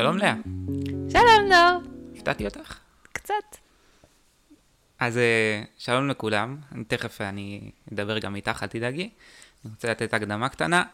שלום 0.00 0.18
לאה. 0.18 0.34
שלום 1.12 1.48
נור. 1.48 1.82
הפתעתי 2.16 2.44
אותך? 2.44 2.78
קצת. 3.12 3.34
אז 4.98 5.18
אה, 5.18 5.62
שלום 5.78 6.08
לכולם, 6.08 6.56
תכף 6.88 7.20
אני 7.20 7.70
אדבר 7.92 8.18
גם 8.18 8.36
איתך, 8.36 8.62
אל 8.62 8.68
תדאגי. 8.68 9.10
אני 9.64 9.72
רוצה 9.74 9.90
לתת 9.90 10.14
הקדמה 10.14 10.48
קטנה. 10.48 10.84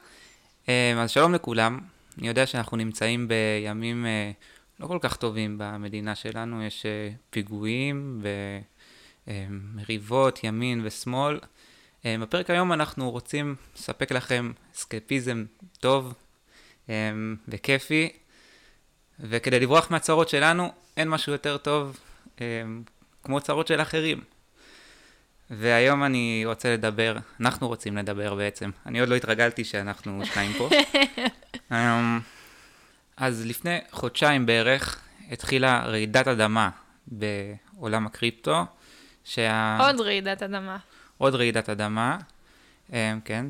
אה, 0.69 1.03
אז 1.03 1.11
שלום 1.11 1.35
לכולם, 1.35 1.81
אני 2.19 2.29
יודע 2.29 2.47
שאנחנו 2.47 2.77
נמצאים 2.77 3.29
בימים 3.29 4.07
אה, 4.07 4.31
לא 4.81 4.87
כל 4.87 4.99
כך 5.01 5.17
טובים 5.17 5.55
במדינה 5.59 6.15
שלנו, 6.15 6.63
יש 6.63 6.87
פיגועים 7.31 8.23
ומריבות 9.27 10.45
ימין 10.45 10.81
ושמאל. 10.85 11.41
בפרק 12.05 12.51
היום 12.51 12.73
אנחנו 12.73 13.11
רוצים 13.11 13.55
לספק 13.77 14.13
לכם 14.13 14.53
סקפיזם 14.75 15.45
טוב 15.81 16.15
וכיפי 17.49 18.09
וכדי 19.21 19.61
לברוח 19.61 19.91
מהצרות 19.91 20.29
שלנו, 20.29 20.73
אין 20.97 21.09
משהו 21.09 21.33
יותר 21.33 21.57
טוב 21.57 22.01
אה, 22.41 22.63
כמו 23.23 23.41
צרות 23.41 23.67
של 23.67 23.83
אחרים. 23.83 24.21
והיום 25.51 26.05
אני 26.05 26.43
רוצה 26.47 26.73
לדבר, 26.73 27.17
אנחנו 27.41 27.69
רוצים 27.69 27.97
לדבר 27.97 28.35
בעצם. 28.35 28.71
אני 28.87 29.01
עוד 29.01 29.09
לא 29.09 29.15
התרגלתי 29.15 29.65
שאנחנו 29.65 30.27
שניים 30.27 30.53
פה. 30.59 30.69
אה, 31.73 32.19
אז 33.17 33.47
לפני 33.47 33.79
חודשיים 33.91 34.47
בערך 34.47 35.01
התחילה 35.31 35.83
רעידת 35.87 36.29
אדמה 36.29 36.71
בעולם 37.07 38.07
הקריפטו. 38.07 38.65
שה... 39.25 39.79
עוד 39.81 40.01
רעידת 40.01 40.43
אדמה. 40.43 40.77
עוד 41.19 41.35
רעידת 41.35 41.69
אדמה, 41.69 42.19
אה, 42.93 43.15
כן, 43.25 43.47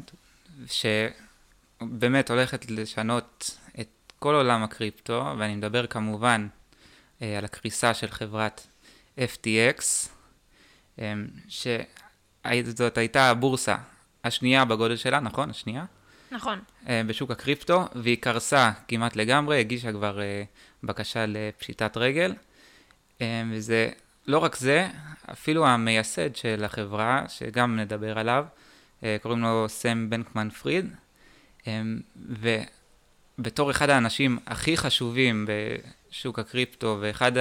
שבאמת 0.67 2.31
הולכת 2.31 2.71
לשנות 2.71 3.59
כל 4.19 4.35
עולם 4.35 4.63
הקריפטו, 4.63 5.35
ואני 5.39 5.57
מדבר 5.57 5.87
כמובן 5.87 6.47
אה, 7.23 7.39
על 7.39 7.45
הקריסה 7.45 7.95
של 7.95 8.11
חברת 8.11 8.67
FTX, 9.19 10.09
אה, 10.99 11.15
שזאת 11.49 12.99
הייתה 12.99 13.31
הבורסה 13.31 13.77
השנייה 14.25 14.65
בגודל 14.65 14.97
שלה, 14.97 15.21
נכון? 15.21 15.51
השנייה? 15.51 15.85
נכון. 16.31 16.59
אה, 16.89 17.03
בשוק 17.07 17.31
הקריפטו, 17.31 17.85
והיא 17.95 18.17
קרסה 18.21 18.71
כמעט 18.89 19.17
לגמרי, 19.17 19.61
הגישה 19.61 19.93
כבר 19.93 20.19
בקשה 20.83 21.25
לפשיטת 21.27 21.97
רגל, 21.97 22.35
וזה 23.51 23.91
לא 24.27 24.39
רק 24.39 24.57
זה, 24.57 24.89
אפילו 25.33 25.67
המייסד 25.67 26.37
של 26.37 26.65
החברה, 26.65 27.25
שגם 27.29 27.77
נדבר 27.77 28.19
עליו, 28.19 28.45
קוראים 29.23 29.43
לו 29.43 29.69
סם 29.69 30.11
בנקמן 30.11 30.51
פריד, 30.51 30.95
אה, 31.67 31.83
בתור 33.39 33.71
אחד 33.71 33.91
האנשים 33.91 34.39
הכי 34.47 34.77
חשובים 34.77 35.47
בשוק 36.11 36.39
הקריפטו 36.39 36.99
ואחד 37.01 37.33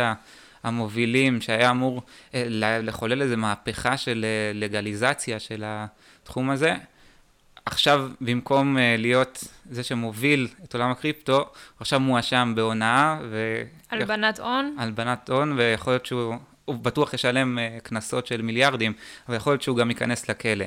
המובילים 0.66 1.42
שהיה 1.42 1.72
אמור 1.72 2.02
אה, 2.34 2.46
לחולל 2.82 3.22
איזה 3.22 3.38
מהפכה 3.38 3.98
של 3.98 4.26
אה, 4.26 4.52
לגליזציה 4.54 5.40
של 5.40 5.64
התחום 5.66 6.50
הזה, 6.50 6.76
עכשיו 7.66 8.10
במקום 8.22 8.78
אה, 8.78 8.96
להיות 8.98 9.44
זה 9.70 9.84
שמוביל 9.84 10.48
את 10.64 10.74
עולם 10.74 10.92
הקריפטו, 10.92 11.46
עכשיו 11.80 12.00
מואשם 12.00 12.54
בהונאה. 12.56 13.20
ו... 13.30 13.64
הלבנת 13.92 14.40
הון. 14.40 14.76
הלבנת 14.80 15.30
הון, 15.30 15.54
ויכול 15.58 15.94
להיות 15.94 16.06
שהוא 16.06 16.36
הוא 16.66 16.76
בטוח 16.76 17.14
ישלם 17.14 17.58
קנסות 17.84 18.28
של 18.28 18.42
מיליארדים, 18.42 18.94
אבל 19.28 19.38
יכול 19.38 19.54
להיות 19.54 19.62
שהוא 19.62 19.78
גם 19.78 19.90
ייכנס 19.90 20.30
לכלא. 20.30 20.66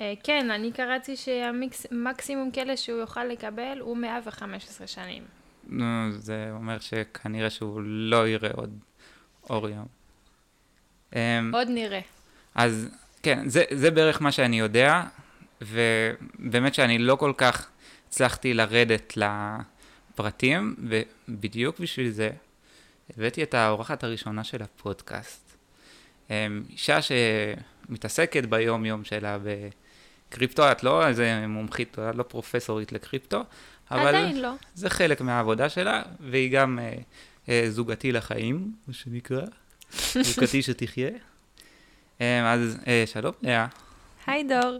אה, 0.00 0.14
כן, 0.22 0.50
אני 0.50 0.72
קראתי 0.72 1.16
שהמקסימום 1.16 2.50
כלא 2.50 2.76
שהוא 2.76 2.98
יוכל 2.98 3.24
לקבל 3.24 3.78
הוא 3.80 3.96
115 3.96 4.86
שנים. 4.86 5.22
נו, 5.66 6.12
זה 6.12 6.48
אומר 6.52 6.78
שכנראה 6.78 7.50
שהוא 7.50 7.80
לא 7.84 8.28
יראה 8.28 8.50
עוד 8.54 8.78
אור 9.50 9.68
יום. 9.68 9.86
אמ, 11.16 11.50
עוד 11.54 11.68
נראה. 11.68 12.00
אז 12.54 12.88
כן, 13.22 13.48
זה, 13.48 13.64
זה 13.70 13.90
בערך 13.90 14.22
מה 14.22 14.32
שאני 14.32 14.58
יודע, 14.58 15.02
ובאמת 15.60 16.74
שאני 16.74 16.98
לא 16.98 17.16
כל 17.16 17.32
כך 17.36 17.68
הצלחתי 18.08 18.54
לרדת 18.54 19.12
לפרטים, 19.16 20.76
ובדיוק 20.78 21.78
בשביל 21.78 22.10
זה 22.10 22.30
הבאתי 23.16 23.42
את 23.42 23.54
האורחת 23.54 24.04
הראשונה 24.04 24.44
של 24.44 24.62
הפודקאסט. 24.62 25.56
אמ, 26.30 26.62
אישה 26.70 26.98
שמתעסקת 27.02 28.44
ביום-יום 28.44 29.04
שלה 29.04 29.38
ב... 29.38 29.68
קריפטו, 30.28 30.72
את 30.72 30.82
לא 30.82 31.06
איזה 31.06 31.44
מומחית, 31.48 31.98
את 31.98 32.14
לא 32.14 32.22
פרופסורית 32.22 32.92
לקריפטו, 32.92 33.44
אבל 33.90 34.06
עדיין 34.06 34.40
לא. 34.40 34.50
זה 34.74 34.90
חלק 34.90 35.20
מהעבודה 35.20 35.68
שלה, 35.68 36.02
והיא 36.20 36.52
גם 36.52 36.78
אה, 36.78 36.94
אה, 37.48 37.66
זוגתי 37.70 38.12
לחיים, 38.12 38.72
מה 38.86 38.94
שנקרא, 38.94 39.42
זוגתי 40.22 40.62
שתחיה. 40.62 41.10
אה, 42.20 42.52
אז 42.52 42.78
אה, 42.86 43.04
שלום 43.06 43.32
לאה. 43.42 43.66
היי 44.26 44.44
דור. 44.44 44.78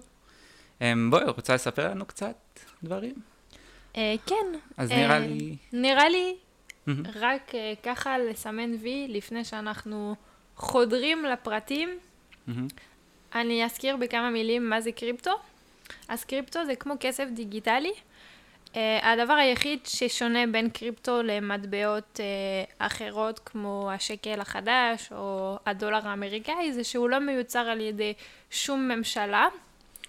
אה, 0.83 0.93
בואי, 1.11 1.25
רוצה 1.25 1.55
לספר 1.55 1.91
לנו 1.91 2.07
קצת 2.07 2.37
דברים? 2.83 3.15
אה, 3.97 4.15
כן. 4.27 4.59
אז 4.77 4.91
נראה 4.91 5.15
אה, 5.15 5.19
לי... 5.19 5.57
נראה 5.73 6.09
לי 6.09 6.35
רק 7.15 7.55
אה, 7.55 7.73
ככה 7.83 8.19
לסמן 8.19 8.71
וי 8.83 9.07
לפני 9.09 9.45
שאנחנו 9.45 10.15
חודרים 10.57 11.25
לפרטים. 11.25 11.99
אני 13.35 13.65
אזכיר 13.65 13.97
בכמה 13.97 14.31
מילים 14.31 14.71
מה 14.71 14.81
זה 14.81 14.93
קריפטו. 14.93 15.31
אז 16.09 16.25
קריפטו 16.25 16.65
זה 16.67 16.77
כמו 16.77 16.95
כסף 17.01 17.25
דיגיטלי. 17.35 17.93
Uh, 18.69 18.77
הדבר 19.03 19.33
היחיד 19.33 19.79
ששונה 19.87 20.47
בין 20.53 20.71
קריפטו 20.71 21.23
למטבעות 21.23 22.21
uh, 22.21 22.73
אחרות 22.79 23.39
כמו 23.39 23.91
השקל 23.93 24.41
החדש 24.41 25.13
או 25.13 25.59
הדולר 25.67 26.09
האמריקאי 26.09 26.73
זה 26.73 26.85
שהוא 26.85 27.09
לא 27.09 27.19
מיוצר 27.19 27.59
על 27.59 27.81
ידי 27.81 28.15
שום 28.51 28.89
ממשלה 28.89 29.49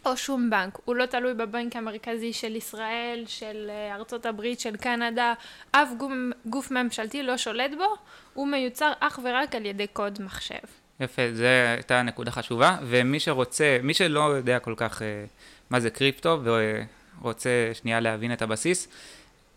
או 0.06 0.18
שום 0.18 0.50
בנק. 0.50 0.80
הוא 0.86 0.96
לא 0.96 1.06
תלוי 1.06 1.34
בבנק 1.34 1.76
המרכזי 1.76 2.34
של 2.34 2.56
ישראל, 2.56 3.24
של 3.28 3.70
uh, 3.70 3.96
ארצות 3.96 4.26
הברית, 4.26 4.60
של 4.60 4.78
קנדה, 4.78 5.34
אף 5.72 5.90
גוף, 5.98 6.12
גוף 6.46 6.72
ממשלתי 6.72 7.24
לא 7.24 7.38
שולט 7.38 7.72
בו, 7.78 7.96
הוא 8.34 8.48
מיוצר 8.48 8.92
אך 9.00 9.20
ורק 9.24 9.56
על 9.56 9.66
ידי 9.66 9.88
קוד 9.88 10.22
מחשב. 10.22 10.79
יפה, 11.00 11.22
זו 11.34 11.44
הייתה 11.76 12.02
נקודה 12.02 12.32
חשובה, 12.32 12.78
ומי 12.84 13.20
שרוצה, 13.20 13.78
מי 13.84 13.94
שלא 13.94 14.20
יודע 14.20 14.60
כל 14.60 14.74
כך 14.78 15.02
uh, 15.02 15.04
מה 15.70 15.80
זה 15.80 15.90
קריפטו 15.90 16.42
ורוצה 16.44 17.72
שנייה 17.74 18.00
להבין 18.00 18.34
את 18.34 18.42
הבסיס, 18.42 18.88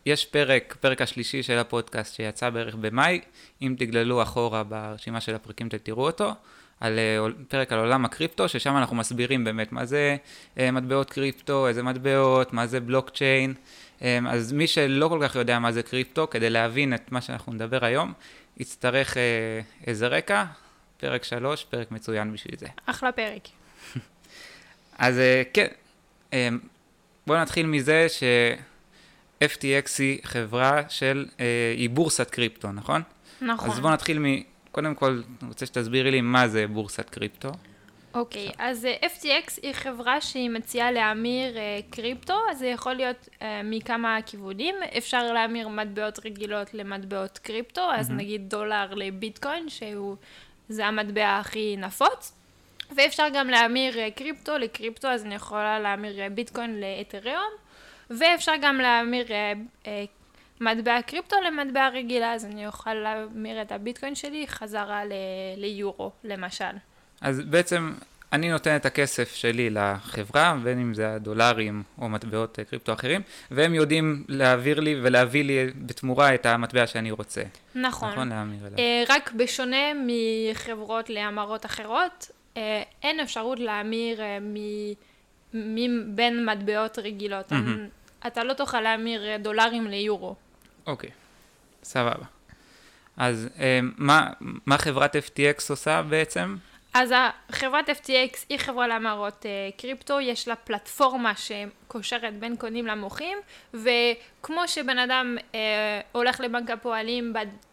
יש 0.06 0.26
פרק, 0.26 0.76
פרק 0.80 1.02
השלישי 1.02 1.42
של 1.42 1.58
הפודקאסט 1.58 2.14
שיצא 2.14 2.50
בערך 2.50 2.74
במאי, 2.74 3.20
אם 3.62 3.74
תגללו 3.78 4.22
אחורה 4.22 4.62
ברשימה 4.64 5.20
של 5.20 5.34
הפרקים 5.34 5.68
תראו 5.68 6.06
אותו, 6.06 6.32
על 6.80 6.98
uh, 6.98 7.32
פרק 7.48 7.72
על 7.72 7.78
עולם 7.78 8.04
הקריפטו, 8.04 8.48
ששם 8.48 8.76
אנחנו 8.76 8.96
מסבירים 8.96 9.44
באמת 9.44 9.72
מה 9.72 9.84
זה 9.84 10.16
uh, 10.56 10.60
מטבעות 10.72 11.10
קריפטו, 11.10 11.68
איזה 11.68 11.82
מטבעות, 11.82 12.52
מה 12.52 12.66
זה 12.66 12.80
בלוקצ'יין, 12.80 13.54
אז 14.28 14.52
מי 14.52 14.66
שלא 14.66 15.08
כל 15.08 15.18
כך 15.22 15.34
יודע 15.34 15.58
מה 15.58 15.72
זה 15.72 15.82
קריפטו, 15.82 16.30
כדי 16.30 16.50
להבין 16.50 16.94
את 16.94 17.12
מה 17.12 17.20
שאנחנו 17.20 17.52
נדבר 17.52 17.84
היום, 17.84 18.12
יצטרך 18.56 19.16
איזה 19.86 20.06
רקע, 20.06 20.44
פרק 21.02 21.24
שלוש, 21.24 21.64
פרק 21.64 21.90
מצוין 21.90 22.32
בשביל 22.32 22.54
זה. 22.58 22.66
אחלה 22.86 23.12
פרק. 23.12 23.48
אז 24.98 25.18
אה, 25.18 25.42
כן, 25.52 25.66
אה, 26.32 26.48
בואו 27.26 27.38
נתחיל 27.38 27.66
מזה 27.66 28.06
ש-FTX 28.08 29.88
היא 29.98 30.18
חברה 30.24 30.82
של, 30.88 31.26
אה, 31.40 31.74
היא 31.76 31.90
בורסת 31.90 32.30
קריפטו, 32.30 32.72
נכון? 32.72 33.02
נכון. 33.40 33.70
אז 33.70 33.80
בואו 33.80 33.92
נתחיל 33.92 34.18
מ... 34.18 34.24
קודם 34.72 34.94
כל, 34.94 35.22
אני 35.40 35.48
רוצה 35.48 35.66
שתסבירי 35.66 36.10
לי 36.10 36.20
מה 36.20 36.48
זה 36.48 36.66
בורסת 36.66 37.10
קריפטו. 37.10 37.50
אוקיי, 38.14 38.48
okay, 38.48 38.54
אז 38.58 38.86
FTX 39.16 39.58
היא 39.62 39.72
חברה 39.72 40.20
שהיא 40.20 40.50
מציעה 40.50 40.92
להמיר 40.92 41.56
קריפטו, 41.90 42.34
אז 42.50 42.58
זה 42.58 42.66
יכול 42.66 42.94
להיות 42.94 43.28
uh, 43.38 43.42
מכמה 43.64 44.18
כיוונים. 44.26 44.74
אפשר 44.98 45.32
להמיר 45.32 45.68
מטבעות 45.68 46.18
רגילות 46.24 46.74
למטבעות 46.74 47.38
קריפטו, 47.38 47.90
אז 47.92 48.10
mm-hmm. 48.10 48.12
נגיד 48.12 48.50
דולר 48.50 48.94
לביטקוין, 48.94 49.68
שהוא 49.68 50.16
זה 50.68 50.86
המטבע 50.86 51.38
הכי 51.38 51.76
נפוץ. 51.78 52.32
ואפשר 52.96 53.26
גם 53.34 53.48
להמיר 53.50 53.98
אה, 53.98 54.10
קריפטו 54.10 54.58
לקריפטו, 54.58 55.08
אז 55.08 55.24
אני 55.24 55.34
יכולה 55.34 55.80
להמיר 55.80 56.20
אה, 56.20 56.28
ביטקוין 56.28 56.80
לאתריום, 56.80 57.50
ואפשר 58.10 58.52
גם 58.62 58.78
להמיר 58.78 59.26
אה, 59.86 60.04
מטבע 60.60 61.02
קריפטו 61.02 61.36
למטבע 61.46 61.88
רגילה, 61.88 62.34
אז 62.34 62.44
אני 62.44 62.66
אוכל 62.66 62.94
להמיר 62.94 63.62
את 63.62 63.72
הביטקוין 63.72 64.14
שלי 64.14 64.46
חזרה 64.48 65.04
ל- 65.04 65.12
ליורו, 65.56 66.10
למשל. 66.24 66.76
אז 67.20 67.40
בעצם 67.40 67.92
אני 68.32 68.50
נותן 68.50 68.76
את 68.76 68.86
הכסף 68.86 69.34
שלי 69.34 69.70
לחברה, 69.70 70.56
בין 70.62 70.80
אם 70.80 70.94
זה 70.94 71.14
הדולרים 71.14 71.82
או 71.98 72.08
מטבעות 72.08 72.58
קריפטו 72.70 72.92
אחרים, 72.92 73.20
והם 73.50 73.74
יודעים 73.74 74.24
להעביר 74.28 74.80
לי 74.80 75.00
ולהביא 75.02 75.44
לי 75.44 75.66
בתמורה 75.76 76.34
את 76.34 76.46
המטבע 76.46 76.86
שאני 76.86 77.10
רוצה. 77.10 77.42
נכון. 77.74 78.10
נכון 78.10 78.28
להמיר 78.28 78.66
אליו. 78.66 78.78
אה, 78.78 79.04
רק 79.08 79.32
בשונה 79.32 79.92
מחברות 80.06 81.10
להמרות 81.10 81.66
אחרות, 81.66 82.30
אה, 82.56 82.82
אין 83.02 83.20
אפשרות 83.20 83.58
להמיר 83.60 84.20
אה, 84.22 84.38
מ... 85.54 86.16
בין 86.16 86.46
מטבעות 86.46 86.98
רגילות. 86.98 87.52
Mm-hmm. 87.52 88.26
אתה 88.26 88.44
לא 88.44 88.52
תוכל 88.52 88.80
להמיר 88.80 89.36
דולרים 89.36 89.86
ליורו. 89.86 90.34
אוקיי. 90.86 91.10
סבבה. 91.82 92.24
אז 93.16 93.48
אה, 93.58 93.80
מה, 93.96 94.30
מה 94.66 94.78
חברת 94.78 95.16
FTX 95.16 95.64
עושה 95.70 96.02
בעצם? 96.02 96.56
אז 96.94 97.14
חברת 97.50 97.88
FTX 97.88 98.38
היא 98.48 98.58
חברה 98.58 98.86
להמרות 98.86 99.46
אה, 99.46 99.50
קריפטו, 99.76 100.20
יש 100.20 100.48
לה 100.48 100.56
פלטפורמה 100.56 101.32
שקושרת 101.36 102.38
בין 102.38 102.56
קונים 102.56 102.86
למוחים, 102.86 103.38
וכמו 103.74 104.68
שבן 104.68 104.98
אדם 104.98 105.36
אה, 105.54 106.00
הולך 106.12 106.40
לבנק 106.40 106.70
הפועלים 106.70 107.32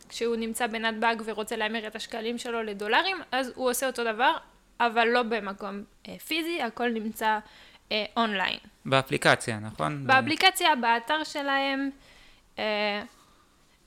כשהוא 0.10 0.36
נמצא 0.36 0.68
בנתב"ג 0.68 1.16
ורוצה 1.26 1.56
להמיר 1.56 1.88
את 1.88 1.96
השקלים 1.96 2.38
שלו 2.38 2.64
לדולרים, 2.64 3.18
אז 3.32 3.52
הוא 3.56 3.70
עושה 3.70 3.88
אותו 3.88 4.04
דבר, 4.04 4.38
אבל 4.80 5.08
לא 5.08 5.24
במקום 5.24 5.84
אה, 6.08 6.20
פיזי, 6.20 6.62
הכל 6.62 6.90
נמצא 6.90 7.40
אה, 7.92 8.06
אונליין. 8.18 8.60
באפליקציה, 8.86 9.60
נכון? 9.60 10.08
באפליקציה, 10.08 10.76
באתר 10.76 11.24
שלהם. 11.24 11.90
אה, 12.60 13.04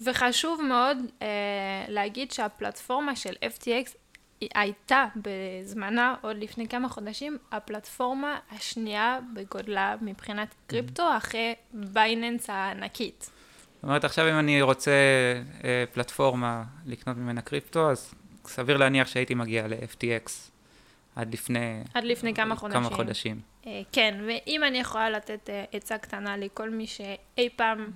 וחשוב 0.05 0.63
מאוד 0.63 0.99
אה, 1.23 1.27
להגיד 1.89 2.33
שהפלטפורמה 2.33 3.17
של 3.17 3.33
FTX 3.33 3.97
הייתה 4.55 5.07
בזמנה, 5.17 6.15
עוד 6.21 6.37
לפני 6.37 6.69
כמה 6.69 6.89
חודשים, 6.89 7.39
הפלטפורמה 7.53 8.39
השנייה 8.51 9.19
בגודלה 9.35 9.95
מבחינת 10.01 10.49
mm-hmm. 10.49 10.71
קריפטו, 10.71 11.17
אחרי 11.17 11.55
Binance 11.73 12.51
הענקית. 12.51 13.31
זאת 13.75 13.83
אומרת, 13.83 14.05
עכשיו 14.05 14.31
אם 14.31 14.39
אני 14.39 14.63
רוצה 14.63 14.91
אה, 15.65 15.85
פלטפורמה 15.93 16.65
לקנות 16.87 17.17
ממנה 17.17 17.41
קריפטו, 17.41 17.91
אז 17.91 18.15
סביר 18.45 18.77
להניח 18.77 19.09
שהייתי 19.09 19.35
מגיע 19.35 19.69
ל-FTX 19.69 20.31
עד 21.17 21.35
לפני... 21.35 21.83
עד 21.95 22.05
לפני 22.05 22.35
כמה 22.35 22.57
חודשים. 22.57 22.83
כמה 22.83 22.97
חודשים. 22.97 23.41
אה, 23.67 23.81
כן, 23.93 24.21
ואם 24.27 24.65
אני 24.65 24.79
יכולה 24.79 25.11
לתת 25.11 25.51
אה, 25.51 25.65
עצה 25.73 25.99
קטנה 25.99 26.37
לכל 26.37 26.71
מי 26.71 26.87
שאי 26.87 27.49
פעם 27.57 27.91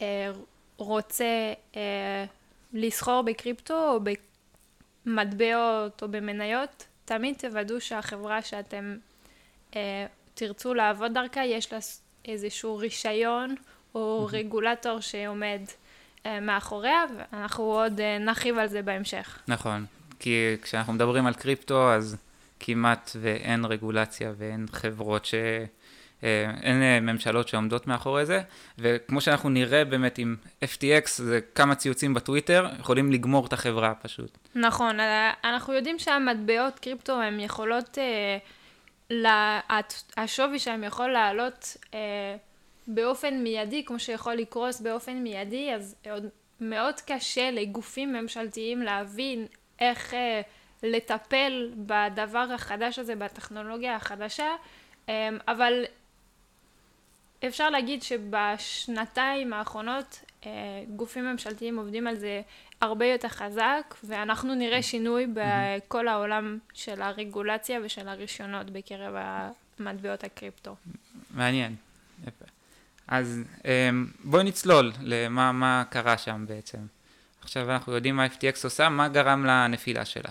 אה, 0.00 0.30
רוצה 0.76 1.52
אה, 1.76 2.24
לסחור 2.72 3.22
בקריפטו 3.22 3.94
או 3.94 4.00
במטבעות 5.06 6.02
או 6.02 6.08
במניות, 6.08 6.86
תמיד 7.04 7.34
תוודאו 7.38 7.80
שהחברה 7.80 8.42
שאתם 8.42 8.96
אה, 9.76 10.06
תרצו 10.34 10.74
לעבוד 10.74 11.14
דרכה, 11.14 11.44
יש 11.44 11.72
לה 11.72 11.78
איזשהו 12.24 12.76
רישיון 12.76 13.54
או 13.94 14.26
mm-hmm. 14.26 14.34
רגולטור 14.34 15.00
שעומד 15.00 15.60
אה, 16.26 16.40
מאחוריה, 16.40 17.04
ואנחנו 17.32 17.64
עוד 17.64 18.00
אה, 18.00 18.18
נרחיב 18.18 18.58
על 18.58 18.68
זה 18.68 18.82
בהמשך. 18.82 19.38
נכון, 19.48 19.86
כי 20.18 20.56
כשאנחנו 20.62 20.92
מדברים 20.92 21.26
על 21.26 21.34
קריפטו, 21.34 21.92
אז 21.92 22.16
כמעט 22.60 23.10
ואין 23.20 23.64
רגולציה 23.64 24.32
ואין 24.36 24.66
חברות 24.72 25.24
ש... 25.24 25.34
אה, 26.24 26.50
אין 26.62 26.82
אה, 26.82 27.00
ממשלות 27.00 27.48
שעומדות 27.48 27.86
מאחורי 27.86 28.26
זה, 28.26 28.40
וכמו 28.78 29.20
שאנחנו 29.20 29.48
נראה 29.48 29.84
באמת 29.84 30.18
עם 30.18 30.36
FTX, 30.64 31.06
זה 31.16 31.40
כמה 31.54 31.74
ציוצים 31.74 32.14
בטוויטר, 32.14 32.66
יכולים 32.78 33.12
לגמור 33.12 33.46
את 33.46 33.52
החברה 33.52 33.94
פשוט. 33.94 34.38
נכון, 34.54 35.00
אה, 35.00 35.32
אנחנו 35.44 35.72
יודעים 35.72 35.98
שהמטבעות 35.98 36.78
קריפטו 36.78 37.20
הן 37.22 37.40
יכולות, 37.40 37.98
השווי 40.16 40.58
שלהם 40.58 40.84
יכול 40.84 41.10
לעלות 41.10 41.76
באופן 42.86 43.34
מיידי, 43.42 43.84
כמו 43.84 43.98
שיכול 43.98 44.34
לקרוס 44.34 44.80
באופן 44.80 45.12
מיידי, 45.12 45.74
אז 45.74 45.96
עוד 46.10 46.26
מאוד 46.60 46.94
קשה 47.06 47.50
לגופים 47.50 48.12
ממשלתיים 48.12 48.82
להבין 48.82 49.46
איך 49.80 50.14
לטפל 50.82 51.70
בדבר 51.76 52.46
החדש 52.54 52.98
הזה, 52.98 53.16
בטכנולוגיה 53.16 53.96
החדשה, 53.96 54.48
אבל 55.48 55.84
אפשר 57.46 57.70
להגיד 57.70 58.02
שבשנתיים 58.02 59.52
האחרונות 59.52 60.24
אה, 60.46 60.50
גופים 60.96 61.24
ממשלתיים 61.24 61.78
עובדים 61.78 62.06
על 62.06 62.16
זה 62.16 62.42
הרבה 62.80 63.06
יותר 63.06 63.28
חזק, 63.28 63.94
ואנחנו 64.04 64.54
נראה 64.54 64.82
שינוי 64.82 65.26
בכל 65.34 66.08
העולם 66.08 66.58
של 66.74 67.02
הרגולציה 67.02 67.80
ושל 67.84 68.08
הרישיונות 68.08 68.70
בקרב 68.70 69.14
המטבעות 69.78 70.24
הקריפטו. 70.24 70.74
מעניין. 71.34 71.76
אז 73.08 73.40
אה, 73.64 73.90
בואי 74.24 74.44
נצלול 74.44 74.92
למה 75.00 75.52
מה 75.52 75.84
קרה 75.90 76.18
שם 76.18 76.44
בעצם. 76.48 76.78
עכשיו 77.42 77.70
אנחנו 77.70 77.92
יודעים 77.92 78.16
מה 78.16 78.26
FTX 78.26 78.64
עושה, 78.64 78.88
מה 78.88 79.08
גרם 79.08 79.46
לנפילה 79.46 80.04
שלה? 80.04 80.30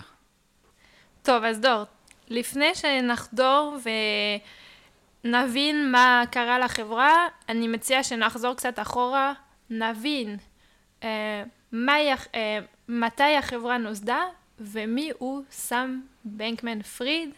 טוב, 1.22 1.44
אז 1.44 1.60
דור, 1.60 1.84
לפני 2.28 2.74
שנחדור 2.74 3.78
ו... 3.84 3.88
נבין 5.24 5.92
מה 5.92 6.22
קרה 6.30 6.58
לחברה, 6.58 7.26
אני 7.48 7.68
מציעה 7.68 8.04
שנחזור 8.04 8.54
קצת 8.54 8.78
אחורה, 8.78 9.32
נבין 9.70 10.36
אה, 11.02 11.42
מה, 11.72 11.92
אה, 12.34 12.58
מתי 12.88 13.36
החברה 13.38 13.78
נוסדה 13.78 14.20
ומי 14.60 15.10
הוא 15.18 15.42
סם 15.50 16.00
בנקמן 16.24 16.82
פריד, 16.82 17.30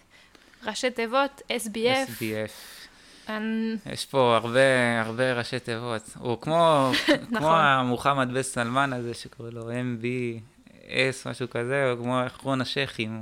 ראשי 0.66 0.90
תיבות 0.90 1.42
SBF. 1.48 2.08
SBF. 2.08 2.52
אני... 3.28 3.76
יש 3.92 4.06
פה 4.06 4.36
הרבה, 4.36 5.00
הרבה 5.00 5.32
ראשי 5.32 5.58
תיבות. 5.58 6.02
הוא 6.18 6.40
כמו, 6.40 6.90
נכון. 7.08 7.38
כמו 7.38 7.56
המוחמד 7.56 8.28
בן 8.34 8.42
סלמן 8.42 8.92
הזה 8.92 9.14
שקוראים 9.14 9.54
לו 9.54 9.70
MBS, 9.70 11.30
משהו 11.30 11.50
כזה, 11.50 11.90
או 11.90 12.02
כמו 12.02 12.26
אחרון 12.26 12.60
השייחים. 12.60 13.20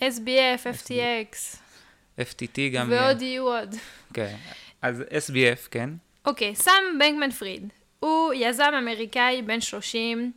SBF, 0.00 0.82
FTX. 0.82 1.56
FTT 2.20 2.58
גם... 2.72 2.88
ועוד 2.90 3.22
יהיו 3.22 3.42
עוד. 3.42 3.74
כן, 4.14 4.36
אז 4.82 5.00
SBF, 5.00 5.68
כן. 5.70 5.90
אוקיי, 6.26 6.54
סם 6.54 6.72
בנקמן 6.98 7.30
פריד. 7.30 7.72
הוא 8.00 8.34
יזם 8.34 8.72
אמריקאי 8.78 9.42
בן 9.42 9.60
30. 9.60 10.32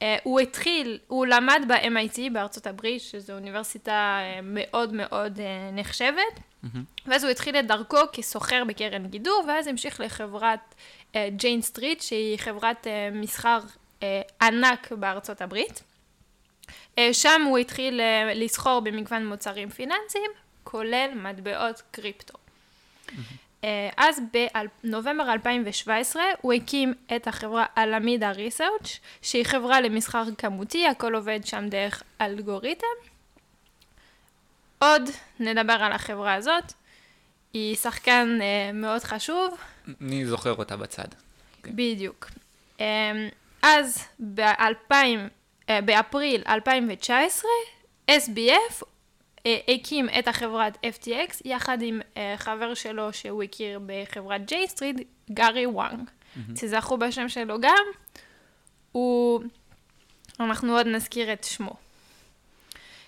אה, 0.00 0.04
הוא 0.22 0.40
התחיל, 0.40 0.98
הוא 1.06 1.26
למד 1.26 1.64
ב-MIT 1.68 2.18
בארצות 2.32 2.66
הברית, 2.66 3.00
שזו 3.00 3.32
אוניברסיטה 3.32 4.18
אה, 4.20 4.40
מאוד 4.42 4.92
מאוד 4.92 5.36
אה, 5.38 5.40
נחשבת, 5.72 6.40
mm-hmm. 6.64 6.78
ואז 7.06 7.24
הוא 7.24 7.30
התחיל 7.30 7.56
את 7.56 7.66
דרכו 7.66 7.96
כסוחר 8.12 8.62
בקרן 8.68 9.06
גידור, 9.06 9.44
ואז 9.48 9.66
המשיך 9.66 10.00
לחברת 10.00 10.74
Jane 11.16 11.60
אה, 11.60 11.62
Street, 11.62 12.00
שהיא 12.00 12.38
חברת 12.38 12.86
אה, 12.86 13.16
מסחר 13.16 13.58
אה, 14.00 14.04
ענק 14.42 14.92
בארצות 14.92 15.42
הברית. 15.42 15.82
אה, 16.66 17.00
שם 17.12 17.42
הוא 17.46 17.58
התחיל 17.58 18.00
אה, 18.00 18.34
לסחור 18.34 18.80
במגוון 18.80 19.26
מוצרים 19.26 19.68
פיננסיים, 19.68 20.30
כולל 20.64 21.10
מטבעות 21.14 21.82
קריפטו. 21.90 22.38
אה, 23.64 23.90
אז 23.96 24.20
בנובמבר 24.84 25.32
2017 25.32 26.22
הוא 26.40 26.52
הקים 26.52 26.94
את 27.16 27.28
החברה 27.28 27.66
אלמידה 27.78 28.30
ריסרצ' 28.30 28.98
שהיא 29.22 29.44
חברה 29.44 29.80
למסחר 29.80 30.24
כמותי, 30.38 30.86
הכל 30.86 31.14
עובד 31.14 31.40
שם 31.44 31.68
דרך 31.68 32.02
אלגוריתם. 32.20 32.86
עוד 34.78 35.02
נדבר 35.40 35.72
על 35.72 35.92
החברה 35.92 36.34
הזאת, 36.34 36.72
היא 37.52 37.76
שחקן 37.76 38.38
uh, 38.40 38.72
מאוד 38.72 39.04
חשוב. 39.04 39.56
אני 40.00 40.26
זוכר 40.26 40.54
אותה 40.54 40.76
בצד. 40.76 41.08
בדיוק. 41.64 42.30
Um, 42.78 42.82
אז 43.62 44.04
ב-2000, 44.34 44.92
uh, 44.92 45.70
באפריל 45.84 46.42
2019, 46.46 47.50
SBF 48.10 48.12
אה, 48.12 48.86
הקים 49.68 50.08
את 50.18 50.28
החברת 50.28 50.76
FTX 50.76 51.40
יחד 51.44 51.78
עם 51.82 52.00
אה, 52.16 52.34
חבר 52.36 52.74
שלו 52.74 53.12
שהוא 53.12 53.42
הכיר 53.42 53.80
בחברת 53.86 54.52
J 54.52 54.54
Street, 54.70 55.02
גארי 55.32 55.66
וואנג. 55.66 56.10
תזכרו 56.54 56.98
בשם 56.98 57.28
שלו 57.28 57.60
גם, 57.60 57.84
הוא... 58.92 59.42
אנחנו 60.40 60.76
עוד 60.76 60.86
נזכיר 60.86 61.32
את 61.32 61.44
שמו. 61.44 61.76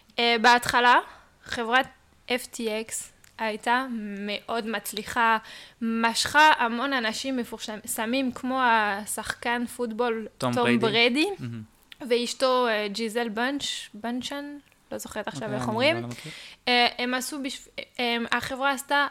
Uh, 0.09 0.21
בהתחלה, 0.41 0.99
חברת 1.45 1.87
FTX 2.29 2.93
הייתה 3.39 3.87
מאוד 4.19 4.67
מצליחה, 4.67 5.39
משכה 5.83 6.53
המון 6.59 6.93
אנשים 6.93 7.37
מפורסמים 7.37 8.33
כמו 8.33 8.61
השחקן 8.63 9.67
פוטבול 9.67 10.27
תום, 10.39 10.53
תום 10.55 10.79
ברדי, 10.79 11.27
mm-hmm. 11.39 12.05
ואשתו 12.09 12.67
ג'יזל 12.93 13.29
בנץ', 13.29 13.65
בנצ'ן, 13.95 14.57
לא 14.93 14.99
זוכרת 14.99 15.29
עכשיו 15.29 15.43
אוקיי, 15.43 15.59
איך 15.59 15.69
אומרים. 15.69 16.03
לא 16.03 16.09
אה, 16.69 16.87
הם 16.99 17.15
עשו, 17.15 17.39
החברה 18.33 18.71
עשתה 18.71 19.07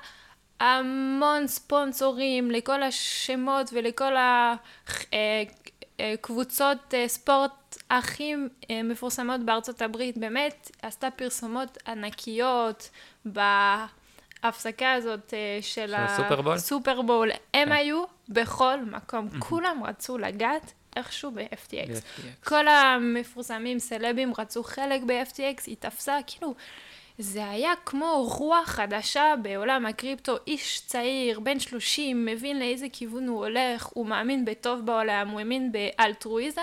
המון 0.60 1.48
ספונסורים 1.48 2.51
לכל 2.51 2.84
השמות 2.84 3.70
ולכל 3.74 4.13
הקבוצות 6.00 6.94
אה, 6.94 7.01
אה, 7.01 7.08
ספורט 7.08 7.77
הכי 7.89 8.34
מפורסמות 8.84 9.41
בארצות 9.41 9.82
הברית. 9.82 10.17
באמת, 10.17 10.72
עשתה 10.82 11.12
פרסומות 11.12 11.77
ענקיות 11.88 12.89
בהפסקה 13.25 14.94
הזאת 14.94 15.34
של 15.62 15.94
הסופרבול. 15.98 16.53
הסופרבול. 16.53 17.32
הם 17.32 17.65
כן. 17.65 17.72
היו 17.72 18.03
בכל 18.29 18.82
מקום, 18.82 19.29
כולם 19.39 19.84
רצו 19.84 20.17
לגעת 20.17 20.74
איכשהו 20.95 21.31
ב-FTX. 21.31 21.91
כל 22.43 22.67
המפורסמים, 22.67 23.79
סלבים, 23.79 24.33
רצו 24.37 24.63
חלק 24.63 25.01
ב-FTX, 25.05 25.61
היא 25.65 25.75
תפסה, 25.79 26.17
כאילו, 26.27 26.53
זה 27.17 27.49
היה 27.49 27.71
כמו 27.85 28.27
רוח 28.37 28.69
חדשה 28.69 29.33
בעולם 29.41 29.85
הקריפטו, 29.85 30.37
איש 30.47 30.81
צעיר, 30.85 31.39
בן 31.39 31.59
30, 31.59 32.25
מבין 32.25 32.59
לאיזה 32.59 32.87
כיוון 32.93 33.27
הוא 33.27 33.45
הולך, 33.45 33.85
הוא 33.85 34.05
מאמין 34.05 34.45
בטוב 34.45 34.85
בעולם, 34.85 35.29
הוא 35.29 35.39
האמין 35.39 35.71
באלטרואיזם, 35.71 36.61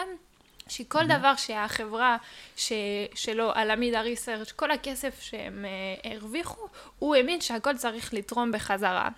שכל 0.68 0.98
mm-hmm. 0.98 1.18
דבר 1.18 1.36
שהחברה 1.36 2.16
ש... 2.56 2.72
שלו, 3.14 3.52
הלמידה 3.54 4.00
ריסרצ', 4.00 4.52
כל 4.52 4.70
הכסף 4.70 5.20
שהם 5.22 5.64
uh, 5.64 6.08
הרוויחו, 6.08 6.66
הוא 6.98 7.14
האמין 7.14 7.40
שהכל 7.40 7.76
צריך 7.76 8.14
לתרום 8.14 8.52
בחזרה. 8.52 9.08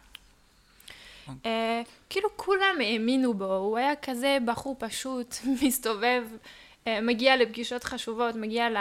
Uh, 1.29 1.47
כאילו 2.11 2.29
כולם 2.37 2.77
האמינו 2.81 3.35
בו, 3.35 3.55
הוא 3.55 3.79
היה 3.79 3.97
כזה 3.97 4.39
בחור 4.45 4.77
פשוט, 4.79 5.35
מסתובב, 5.63 6.23
uh, 6.85 6.89
מגיע 7.03 7.37
לפגישות 7.37 7.85
חשובות, 7.85 8.35
מגיע 8.35 8.71
ל... 8.71 8.77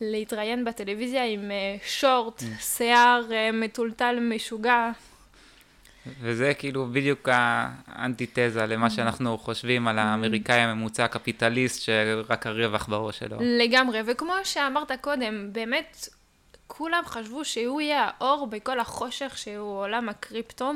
להתראיין 0.00 0.64
בטלוויזיה 0.64 1.24
עם 1.24 1.40
uh, 1.40 1.86
שורט, 1.86 2.40
mm. 2.42 2.62
שיער 2.62 3.22
מטולטל 3.52 4.18
משוגע. 4.20 4.90
וזה 6.20 6.54
כאילו 6.54 6.86
בדיוק 6.86 7.28
האנטיתזה 7.86 8.66
למה 8.66 8.86
mm. 8.86 8.90
שאנחנו 8.90 9.38
חושבים 9.38 9.88
על 9.88 9.98
האמריקאי 9.98 10.60
הממוצע 10.60 11.04
הקפיטליסט, 11.04 11.82
שרק 11.82 12.46
הרווח 12.46 12.86
בראש 12.86 13.18
שלו. 13.18 13.36
לגמרי, 13.40 14.00
וכמו 14.06 14.32
שאמרת 14.44 14.92
קודם, 15.00 15.52
באמת 15.52 16.08
כולם 16.66 17.02
חשבו 17.06 17.44
שהוא 17.44 17.80
יהיה 17.80 18.10
האור 18.18 18.46
בכל 18.46 18.80
החושך 18.80 19.38
שהוא 19.38 19.78
עולם 19.78 20.08
הקריפטו. 20.08 20.72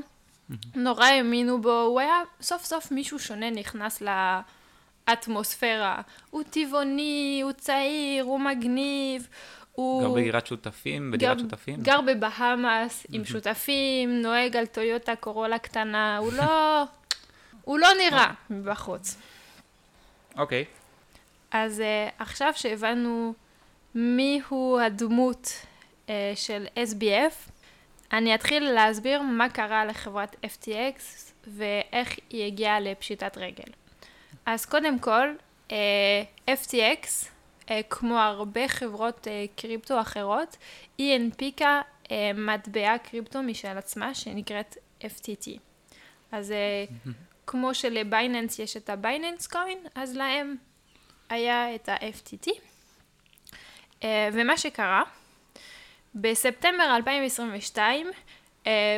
Mm-hmm. 0.50 0.54
נורא 0.74 1.06
האמינו 1.06 1.60
בו, 1.60 1.80
הוא 1.80 2.00
היה 2.00 2.22
סוף 2.40 2.64
סוף 2.64 2.92
מישהו 2.92 3.18
שונה 3.18 3.50
נכנס 3.50 4.02
לאטמוספירה. 5.08 6.00
הוא 6.30 6.42
טבעוני, 6.50 7.40
הוא 7.44 7.52
צעיר, 7.52 8.24
הוא 8.24 8.40
מגניב, 8.40 9.28
הוא... 9.72 10.02
גר 10.02 10.12
בדירת 10.12 10.46
שותפים? 10.46 11.10
בדירת 11.10 11.36
גר, 11.36 11.42
שותפים? 11.42 11.82
גר 11.82 12.00
בבהאמאס 12.00 13.06
עם 13.12 13.24
שותפים, 13.24 14.22
נוהג 14.22 14.56
על 14.56 14.66
טויוטה 14.66 15.16
קורולה 15.16 15.58
קטנה, 15.58 16.18
הוא 16.18 16.32
לא... 16.32 16.84
הוא 17.64 17.78
לא 17.78 17.88
נראה 17.98 18.32
מבחוץ. 18.50 19.16
אוקיי. 20.36 20.64
Okay. 20.64 20.78
אז 21.50 21.80
uh, 21.80 22.12
עכשיו 22.18 22.52
שהבנו 22.56 23.34
מיהו 23.94 24.78
הדמות 24.80 25.52
אה, 26.06 26.10
של 26.34 26.66
SBF, 26.76 27.50
אני 28.12 28.34
אתחיל 28.34 28.70
להסביר 28.70 29.22
מה 29.22 29.48
קרה 29.48 29.84
לחברת 29.84 30.36
FTX 30.44 31.00
ואיך 31.46 32.16
היא 32.30 32.46
הגיעה 32.46 32.80
לפשיטת 32.80 33.38
רגל. 33.38 33.72
אז 34.46 34.66
קודם 34.66 34.98
כל, 34.98 35.28
אה, 35.72 36.22
FTX 36.50 37.06
אה, 37.70 37.80
כמו 37.90 38.18
הרבה 38.18 38.68
חברות 38.68 39.28
אה, 39.28 39.44
קריפטו 39.56 40.00
אחרות, 40.00 40.56
היא 40.98 41.14
הנפיקה 41.14 41.80
מטבע 42.34 42.98
קריפטו 42.98 43.42
משל 43.42 43.78
עצמה 43.78 44.14
שנקראת 44.14 44.76
FTT. 45.02 45.48
אז 46.32 46.54
כמו 47.46 47.74
של-Binance 47.74 48.58
יש 48.58 48.76
את 48.76 48.90
ה-Binance 48.90 49.46
Coin, 49.46 49.78
אז 49.94 50.16
להם 50.16 50.56
היה 51.28 51.74
את 51.74 51.88
ה-FTT. 51.88 52.48
ומה 54.32 54.58
שקרה, 54.58 55.02
בספטמבר 56.14 56.96
2022, 56.96 58.10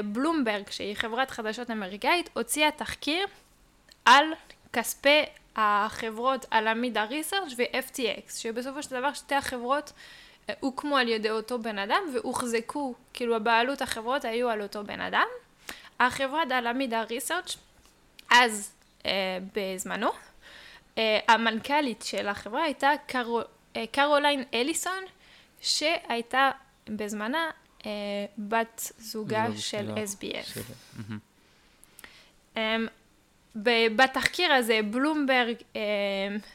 בלומברג, 0.05 0.71
שהיא 0.71 0.95
חברת 0.95 1.31
חדשות 1.31 1.71
אמריקאית, 1.71 2.31
הוציאה 2.35 2.71
תחקיר 2.71 3.27
על 4.05 4.25
כספי 4.73 5.25
החברות 5.57 6.47
הלמידה 6.51 7.05
ריסרצ' 7.05 7.53
ו-FTX, 7.57 8.33
שבסופו 8.37 8.83
של 8.83 8.91
דבר 8.91 9.13
שתי 9.13 9.35
החברות 9.35 9.93
אה, 10.49 10.55
הוקמו 10.61 10.97
על 10.97 11.09
ידי 11.09 11.31
אותו 11.31 11.59
בן 11.59 11.79
אדם 11.79 12.03
והוחזקו, 12.15 12.95
כאילו 13.13 13.37
הבעלות 13.37 13.83
החברות 13.83 14.25
היו 14.25 14.49
על 14.49 14.63
אותו 14.63 14.85
בן 14.85 15.01
אדם. 15.01 15.27
החברה 16.01 16.43
הלמידה 16.51 17.03
ריסרצ' 17.03 17.57
אז 18.31 18.73
אה, 19.07 19.39
בזמנו, 19.55 20.11
אה, 20.99 21.19
המנכ"לית 21.29 22.03
של 22.03 22.29
החברה 22.29 22.63
הייתה 22.63 22.91
קרו, 23.07 23.41
אה, 23.77 23.85
קרוליין 23.93 24.45
אליסון, 24.55 25.05
שהייתה 25.61 26.51
בזמנה 26.97 27.51
אה, 27.87 27.91
בת 28.39 28.93
זוגה 28.99 29.47
של 29.57 29.89
לא, 29.89 29.95
SBF. 29.95 30.47
של... 30.55 30.61
Mm-hmm. 30.97 32.61
בתחקיר 33.97 34.53
הזה 34.53 34.81
בלומברג 34.91 35.55
אה, 35.77 35.81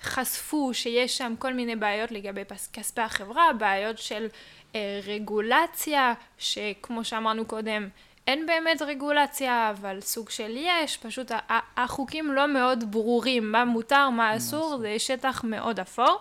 חשפו 0.01 0.74
שיש 0.74 1.18
שם 1.18 1.34
כל 1.39 1.54
מיני 1.54 1.75
בעיות 1.75 2.12
לגבי 2.12 2.42
כספי 2.74 3.01
החברה, 3.01 3.54
בעיות 3.54 3.98
של 3.98 4.27
אה, 4.75 5.00
רגולציה, 5.08 6.13
שכמו 6.38 7.06
שאמרנו 7.06 7.46
קודם, 7.46 7.88
אין 8.27 8.46
באמת 8.46 8.82
רגולציה, 8.82 9.70
אבל 9.70 10.01
סוג 10.01 10.30
של 10.30 10.51
יש, 10.58 10.98
פשוט 10.98 11.32
החוקים 11.77 12.32
לא 12.32 12.48
מאוד 12.48 12.92
ברורים, 12.92 13.51
מה 13.51 13.65
מותר, 13.65 14.10
מה 14.10 14.38
אסור, 14.38 14.77
זה 14.77 15.00
שטח 15.00 15.44
מאוד 15.44 15.80
אפור. 15.80 16.18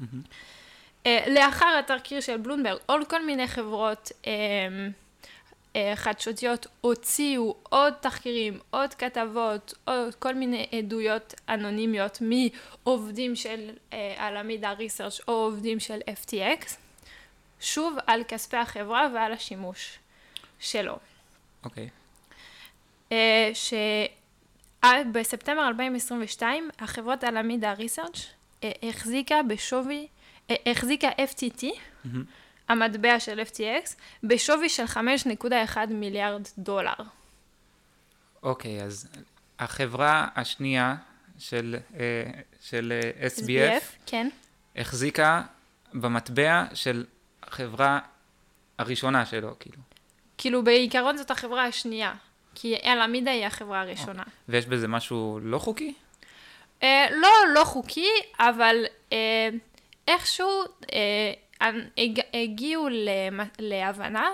אה, 0.00 0.06
לאחר 1.26 1.78
התחקיר 1.78 2.20
של 2.20 2.36
בלומברג, 2.36 2.78
עוד 2.86 3.08
כל 3.08 3.24
מיני 3.24 3.48
חברות 3.48 4.12
אה, 4.26 4.32
אה, 5.76 5.92
חדשותיות 5.96 6.66
הוציאו 6.80 7.54
עוד 7.62 7.94
תחקירים, 8.00 8.58
עוד 8.70 8.94
כתבות, 8.94 9.74
עוד 9.84 10.14
כל 10.14 10.34
מיני 10.34 10.66
עדויות 10.72 11.34
אנונימיות 11.48 12.18
מעובדים 12.20 13.36
של 13.36 13.70
הלמידה 14.16 14.72
ריסרצ' 14.72 15.20
או 15.28 15.32
עובדים 15.32 15.80
של 15.80 15.98
FTX, 16.24 16.74
שוב 17.60 17.96
על 18.06 18.22
כספי 18.28 18.56
החברה 18.56 19.08
ועל 19.14 19.32
השימוש 19.32 19.98
שלו. 20.60 20.98
אוקיי. 21.64 21.88
Okay. 21.88 21.88
אה, 23.12 23.50
שבספטמבר 24.84 25.68
2022 25.68 26.70
החברת 26.78 27.24
הלמידה 27.24 27.72
ריסרצ' 27.72 28.26
החזיקה 28.82 29.42
בשווי, 29.48 30.06
החזיקה 30.66 31.08
FTT, 31.08 31.62
mm-hmm. 31.62 32.08
המטבע 32.68 33.20
של 33.20 33.40
FTX 33.40 33.94
בשווי 34.22 34.68
של 34.68 34.84
5.1 34.84 35.76
מיליארד 35.90 36.48
דולר. 36.58 36.94
אוקיי, 38.42 38.80
okay, 38.80 38.84
אז 38.84 39.08
החברה 39.58 40.28
השנייה 40.36 40.96
של, 41.38 41.76
אה, 41.94 42.30
של 42.60 42.92
אה, 42.92 43.28
SBF, 43.28 43.40
SBF 43.40 43.84
כן. 44.06 44.28
החזיקה 44.76 45.42
במטבע 45.94 46.64
של 46.74 47.04
החברה 47.42 47.98
הראשונה 48.78 49.26
שלו, 49.26 49.54
כאילו. 49.60 49.78
כאילו 50.38 50.64
בעיקרון 50.64 51.16
זאת 51.16 51.30
החברה 51.30 51.64
השנייה, 51.64 52.14
כי 52.54 52.76
אלעמידה 52.84 53.30
היא 53.30 53.46
החברה 53.46 53.80
הראשונה. 53.80 54.22
Okay. 54.22 54.30
ויש 54.48 54.66
בזה 54.66 54.88
משהו 54.88 55.40
לא 55.42 55.58
חוקי? 55.58 55.94
Uh, 56.80 56.84
לא, 57.10 57.30
לא 57.54 57.64
חוקי, 57.64 58.08
אבל 58.38 58.84
uh, 59.10 59.12
איכשהו... 60.08 60.64
Uh, 60.82 60.88
הגיעו 62.34 62.88
להבנה 63.58 64.28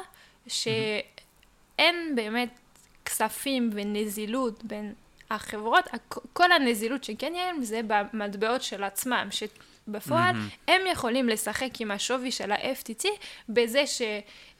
שאין 0.47 2.13
באמת 2.15 2.59
כספים 3.05 3.71
ונזילות 3.73 4.65
בין 4.65 4.95
החברות, 5.31 5.85
כל 6.33 6.53
הנזילות 6.53 7.05
שכן 7.05 7.33
יש 7.37 7.67
זה 7.69 7.81
במטבעות 7.87 8.63
של 8.63 8.85
עצמם, 8.85 9.29
שבפועל 9.31 10.35
mm-hmm. 10.35 10.71
הם 10.73 10.81
יכולים 10.93 11.29
לשחק 11.29 11.81
עם 11.81 11.91
השווי 11.91 12.31
של 12.31 12.53
ה-FTT 12.53 13.05
בזה 13.49 13.87
ש... 13.87 14.03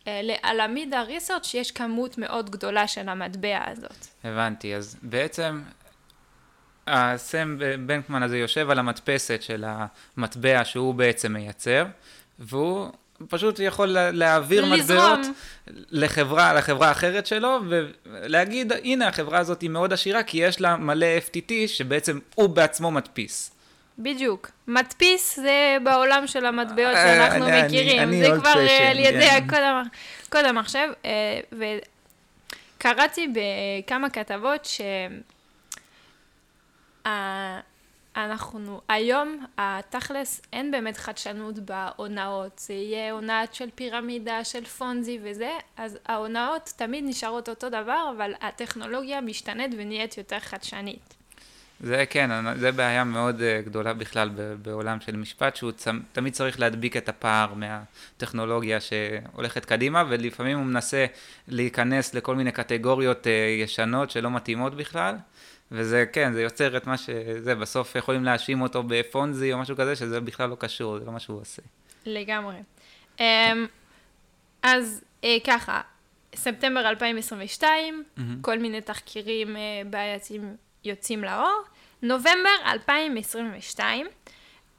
לאלמידה 0.07 1.03
ריסרצ' 1.03 1.55
יש 1.55 1.71
כמות 1.71 2.19
מאוד 2.19 2.51
גדולה 2.51 2.89
של 2.89 3.09
המטבע 3.09 3.59
הזאת. 3.67 4.07
הבנתי, 4.25 4.75
אז 4.75 4.97
בעצם 5.03 5.63
הסם 6.87 7.59
בנקמן 7.87 8.23
הזה 8.23 8.39
יושב 8.39 8.71
על 8.71 8.79
המדפסת 8.79 9.43
של 9.43 9.65
המטבע 9.67 10.65
שהוא 10.65 10.95
בעצם 10.95 11.33
מייצר, 11.33 11.85
והוא 12.39 12.89
פשוט 13.29 13.59
יכול 13.59 13.89
להעביר 13.89 14.67
מטבעות 14.67 15.21
לחברה, 15.91 16.55
לחברה 16.55 16.91
אחרת 16.91 17.27
שלו, 17.27 17.61
ולהגיד, 17.69 18.73
הנה, 18.73 19.09
החברה 19.09 19.39
הזאת 19.39 19.61
היא 19.61 19.71
מאוד 19.71 19.93
עשירה, 19.93 20.23
כי 20.23 20.39
יש 20.39 20.61
לה 20.61 20.77
מלא 20.77 21.07
FTT, 21.29 21.53
שבעצם 21.67 22.19
הוא 22.35 22.49
בעצמו 22.49 22.91
מדפיס. 22.91 23.51
בדיוק. 23.99 24.51
מדפיס 24.69 25.37
זה 25.37 25.77
בעולם 25.83 26.27
של 26.27 26.47
המטבעות 26.47 26.95
אה, 26.95 27.17
שאנחנו 27.17 27.49
אני, 27.49 27.63
מכירים. 27.63 28.03
אני, 28.03 28.21
אני 28.21 28.31
זה 28.31 28.41
כבר 28.41 28.53
פשן, 28.53 28.61
אה, 28.61 28.91
על 28.91 28.99
ידי 28.99 29.29
כן. 29.51 29.85
קוד 30.31 30.45
המחשב. 30.45 30.89
אה, 31.05 31.41
וקראתי 32.79 33.29
בכמה 33.29 34.11
כתבות 34.11 34.65
ש... 34.65 34.81
אנחנו, 38.17 38.81
היום, 38.89 39.47
התכלס, 39.59 40.43
אין 40.53 40.71
באמת 40.71 40.97
חדשנות 40.97 41.59
בהונאות. 41.59 42.59
זה 42.59 42.73
יהיה 42.73 43.13
הונאת 43.13 43.55
של 43.55 43.69
פירמידה, 43.75 44.45
של 44.45 44.65
פונזי 44.65 45.19
וזה, 45.23 45.51
אז 45.77 45.99
ההונאות 46.07 46.73
תמיד 46.77 47.05
נשארות 47.07 47.49
אותו 47.49 47.69
דבר, 47.69 48.13
אבל 48.17 48.33
הטכנולוגיה 48.41 49.21
משתנית 49.21 49.73
ונהיית 49.79 50.19
יותר 50.19 50.39
חדשנית. 50.39 51.15
זה 51.81 52.05
כן, 52.11 52.59
זה 52.59 52.73
בעיה 52.73 53.05
מאוד 53.05 53.43
אה, 53.43 53.61
גדולה 53.65 53.95
בכלל 53.95 54.31
בעולם 54.63 55.01
של 55.01 55.17
משפט, 55.17 55.57
שהוא 55.57 55.73
תמיד 56.13 56.33
צריך 56.33 56.61
להדביק 56.61 56.97
את 56.97 57.09
הפער 57.09 57.55
מהטכנולוגיה 57.55 58.79
שהולכת 58.81 59.65
קדימה, 59.65 60.05
ולפעמים 60.09 60.59
הוא 60.59 60.67
מנסה 60.67 61.07
להיכנס 61.49 62.15
לכל 62.15 62.37
מיני 62.37 62.53
קטגוריות 62.53 63.27
אה, 63.27 63.33
ישנות 63.63 64.11
שלא 64.11 64.31
מתאימות 64.31 64.75
בכלל. 64.75 65.15
וזה, 65.71 66.05
כן, 66.13 66.33
זה 66.33 66.43
יוצר 66.43 66.77
את 66.77 66.87
מה 66.87 66.97
שזה, 66.97 67.55
בסוף 67.55 67.97
יכולים 67.97 68.25
להאשים 68.25 68.63
אותו 68.63 68.83
בפונזי 68.87 69.53
או 69.53 69.59
משהו 69.59 69.77
כזה, 69.77 69.97
שזה 69.97 70.21
בכלל 70.21 70.51
לא 70.51 70.55
קשור, 70.55 70.99
זה 70.99 71.05
לא 71.05 71.13
מה 71.13 71.21
שהוא 71.21 71.41
עושה. 71.41 71.63
לגמרי. 72.07 72.57
אמ, 73.21 73.67
אז 74.63 75.05
אה, 75.25 75.37
ככה, 75.47 75.81
ספטמבר 76.35 76.89
2022, 76.89 78.05
mm-hmm. 78.05 78.21
כל 78.41 78.59
מיני 78.59 78.81
תחקירים 78.81 79.57
בעייתיים 79.91 80.57
יוצאים 80.85 81.25
לאור. 81.25 81.63
נובמבר 82.03 82.51
2022, 82.67 84.07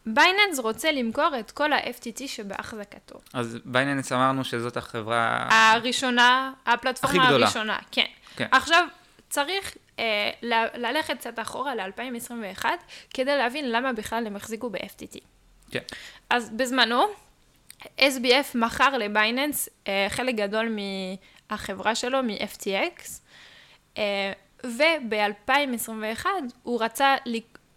Binance 0.05 0.59
רוצה 0.59 0.91
למכור 0.91 1.29
את 1.39 1.51
כל 1.51 1.73
ה-FTT 1.73 2.27
שבהחזקתו. 2.27 3.19
אז 3.33 3.57
Binance 3.65 4.11
אמרנו 4.11 4.43
שזאת 4.43 4.77
החברה... 4.77 5.47
הראשונה, 5.51 6.51
הפלטפורמה 6.65 7.27
הראשונה, 7.29 7.77
כן. 7.91 8.05
כן. 8.35 8.47
עכשיו, 8.51 8.87
צריך 9.35 9.77
אה, 9.99 10.31
ל- 10.41 10.85
ללכת 10.85 11.17
קצת 11.17 11.39
אחורה 11.39 11.75
ל-2021, 11.75 12.65
כדי 13.13 13.37
להבין 13.37 13.71
למה 13.71 13.93
בכלל 13.93 14.27
הם 14.27 14.35
החזיקו 14.35 14.69
ב-FTT. 14.69 15.19
כן. 15.71 15.79
אז 16.29 16.49
בזמנו, 16.49 17.03
SBF 17.99 18.55
מכר 18.55 18.97
ל-Binance 18.97 19.69
אה, 19.87 20.05
חלק 20.09 20.35
גדול 20.35 20.77
מהחברה 21.49 21.95
שלו, 21.95 22.23
מ-FTX, 22.23 23.01
אה, 23.97 24.31
וב-2021 24.63 26.25
הוא 26.63 26.83
רצה, 26.83 27.15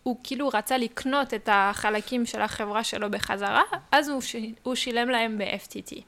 הוא 0.02 0.16
כאילו 0.24 0.48
רצה 0.48 0.78
לקנות 0.78 1.34
את 1.34 1.48
החלקים 1.52 2.26
של 2.26 2.40
החברה 2.40 2.84
שלו 2.84 3.10
בחזרה, 3.10 3.62
אז 3.92 4.08
הוא, 4.08 4.20
ש... 4.20 4.36
הוא 4.62 4.74
שילם 4.74 5.08
להם 5.10 5.38
ב-FTT. 5.38 6.00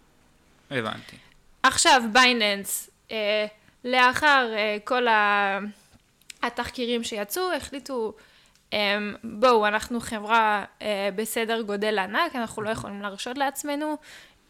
הבנתי. 0.70 1.16
עכשיו 1.62 2.02
בייננס, 2.12 2.90
אה, 3.10 3.46
לאחר 3.84 4.52
אה, 4.56 4.76
כל 4.84 5.08
ה... 5.08 5.58
התחקירים 6.42 7.04
שיצאו, 7.04 7.52
החליטו, 7.52 8.12
אה, 8.72 8.98
בואו, 9.24 9.66
אנחנו 9.66 10.00
חברה 10.00 10.64
אה, 10.82 11.08
בסדר 11.16 11.62
גודל 11.62 11.98
ענק, 11.98 12.36
אנחנו 12.36 12.62
לא 12.62 12.70
יכולים 12.70 13.02
להרשות 13.02 13.38
לעצמנו 13.38 13.96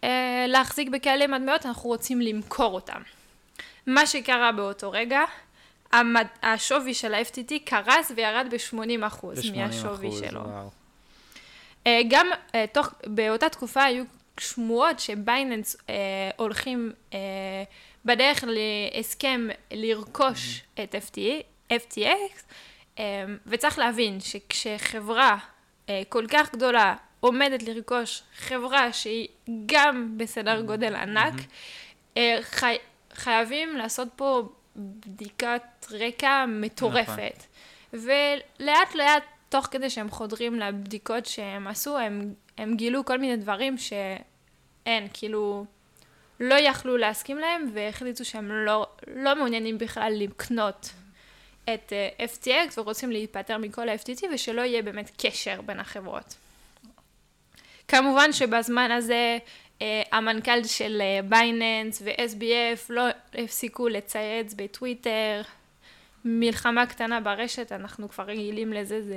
אה, 0.05 0.45
להחזיק 0.49 0.89
בכאלה 0.89 1.27
מטבעות, 1.27 1.67
אנחנו 1.67 1.91
רוצים 1.91 2.21
למכור 2.21 2.75
אותם. 2.75 3.03
מה 3.87 4.07
שקרה 4.07 4.53
באותו 4.53 4.91
רגע, 4.91 5.21
המד... 5.93 6.27
השווי 6.43 6.95
של 6.95 7.15
ה-FTT 7.15 7.53
קרס 7.65 8.13
וירד 8.17 8.47
ב-80% 8.51 9.27
מהשווי 9.57 10.11
שלו. 10.13 10.41
וואו. 10.41 10.71
אה, 11.87 12.01
גם 12.09 12.27
uh, 12.33 12.55
תוך, 12.73 12.95
באותה 13.07 13.49
תקופה 13.49 13.83
היו 13.85 14.05
שמועות 14.41 15.01
שבייננס 15.01 15.77
uh, 15.77 15.89
הולכים 16.37 16.93
uh, 17.11 17.15
בדרך 18.05 18.45
להסכם 18.47 19.49
לרכוש 19.71 20.59
mm-hmm. 20.61 20.83
את 20.83 20.95
FTA, 20.95 21.73
FTX, 21.73 22.43
um, 22.97 23.01
וצריך 23.47 23.79
להבין 23.79 24.21
שכשחברה 24.21 25.37
uh, 25.87 25.91
כל 26.09 26.25
כך 26.31 26.53
גדולה 26.53 26.95
עומדת 27.21 27.63
לרכוש 27.63 28.23
חברה 28.37 28.93
שהיא 28.93 29.29
גם 29.67 30.15
בסדר 30.17 30.61
גודל 30.61 30.95
ענק, 30.95 31.35
mm-hmm. 31.35 32.15
uh, 32.15 32.19
חי, 32.41 32.77
חייבים 33.15 33.77
לעשות 33.77 34.09
פה 34.17 34.43
בדיקת 34.77 35.87
רקע 35.91 36.45
מטורפת. 36.49 37.45
נכון. 37.93 38.01
ולאט 38.61 38.95
לאט, 38.95 39.23
תוך 39.49 39.69
כדי 39.71 39.91
שהם 39.91 40.11
חודרים 40.11 40.61
לבדיקות 40.61 41.27
שהם 41.27 41.67
עשו, 41.67 41.99
הם, 41.99 42.35
הם 42.59 42.77
גילו 42.77 43.05
כל 43.05 43.19
מיני 43.19 43.37
דברים 43.37 43.79
שאין, 43.79 45.09
כאילו, 45.13 45.65
לא 46.41 46.55
יכלו 46.55 46.97
להסכים 46.97 47.39
להם, 47.39 47.71
והחליטו 47.75 48.25
שהם 48.25 48.53
לא, 48.53 48.87
לא 49.07 49.37
מעוניינים 49.37 49.79
בכלל 49.79 50.13
לקנות 50.17 50.91
את 51.75 51.93
אה, 51.93 52.27
FTX 52.27 52.79
ורוצים 52.79 53.11
להיפטר 53.11 53.59
מכל 53.59 53.89
ה-FTT 53.89 54.25
ושלא 54.35 54.61
יהיה 54.61 54.83
באמת 54.83 55.11
קשר 55.19 55.61
בין 55.61 55.81
החברות. 55.81 56.35
כמובן 57.89 58.33
שבזמן 58.33 58.91
הזה 58.91 59.39
Uh, 59.81 59.83
המנכ"ל 60.13 60.65
של 60.65 61.03
בייננס 61.29 62.03
uh, 62.03 62.05
ו-SBF 62.05 62.87
לא 62.89 63.03
הפסיקו 63.35 63.89
לצייץ 63.89 64.55
בטוויטר. 64.55 65.43
מלחמה 66.25 66.87
קטנה 66.87 67.21
ברשת, 67.21 67.73
אנחנו 67.73 68.09
כבר 68.09 68.25
רגילים 68.25 68.73
לזה, 68.73 69.03
זה 69.03 69.15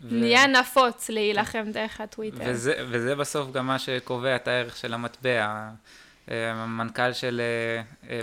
ו... 0.00 0.14
נהיה 0.14 0.46
נפוץ 0.46 1.08
להילחם 1.10 1.64
דרך 1.72 2.00
הטוויטר. 2.00 2.44
וזה, 2.44 2.74
וזה 2.90 3.14
בסוף 3.14 3.52
גם 3.52 3.66
מה 3.66 3.78
שקובע 3.78 4.36
את 4.36 4.48
הערך 4.48 4.76
של 4.76 4.94
המטבע. 4.94 5.70
אה, 6.30 6.52
המנכ"ל 6.52 7.12
של 7.12 7.40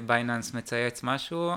בייננס 0.06 0.54
מצייץ 0.54 1.04
משהו, 1.04 1.52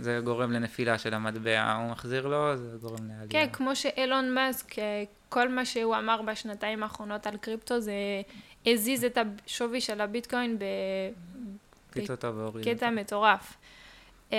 זה 0.00 0.20
גורם 0.24 0.52
לנפילה 0.52 0.98
של 0.98 1.14
המטבע, 1.14 1.72
הוא 1.72 1.90
מחזיר 1.90 2.26
לו, 2.26 2.56
זה 2.56 2.76
גורם 2.80 3.08
לעלייה. 3.08 3.28
כן, 3.30 3.46
כמו 3.52 3.76
שאילון 3.76 4.34
מאסק, 4.34 4.74
כל 5.28 5.48
מה 5.48 5.64
שהוא 5.64 5.96
אמר 5.96 6.22
בשנתיים 6.22 6.82
האחרונות 6.82 7.26
על 7.26 7.36
קריפטו 7.36 7.80
זה 7.80 7.92
הזיז 8.66 9.04
את 9.04 9.18
השווי 9.18 9.80
של 9.80 10.00
הביטקוין 10.00 10.58
בקטע 11.96 12.90
מטורף. 12.90 13.56
אמ, 14.32 14.36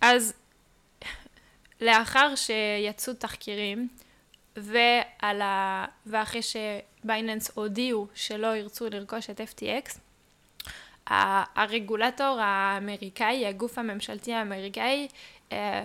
אז 0.00 0.34
לאחר 1.80 2.34
שיצאו 2.34 3.14
תחקירים, 3.14 3.88
ועל 4.56 5.42
ה... 5.42 5.84
ואחרי 6.06 6.40
שבייננס 6.42 7.50
הודיעו 7.54 8.06
שלא 8.14 8.56
ירצו 8.56 8.86
לרכוש 8.90 9.30
את 9.30 9.40
FTX, 9.40 9.98
הרגולטור 11.06 12.38
האמריקאי, 12.40 13.46
הגוף 13.46 13.78
הממשלתי 13.78 14.32
האמריקאי, 14.32 15.08
אה, 15.52 15.84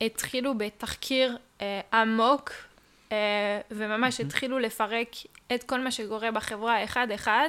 התחילו 0.00 0.58
בתחקיר 0.58 1.36
אה, 1.60 1.80
עמוק 1.92 2.50
אה, 3.12 3.60
וממש 3.70 4.20
התחילו 4.20 4.58
לפרק 4.58 5.08
את 5.54 5.62
כל 5.62 5.80
מה 5.80 5.90
שקורה 5.90 6.30
בחברה 6.30 6.84
אחד-אחד, 6.84 7.48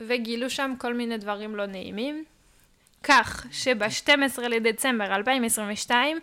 וגילו 0.00 0.50
שם 0.50 0.74
כל 0.78 0.94
מיני 0.94 1.18
דברים 1.18 1.56
לא 1.56 1.66
נעימים. 1.66 2.24
כך 3.02 3.46
שב-12 3.50 4.40
לדצמבר 4.48 5.14
2022, 5.14 6.20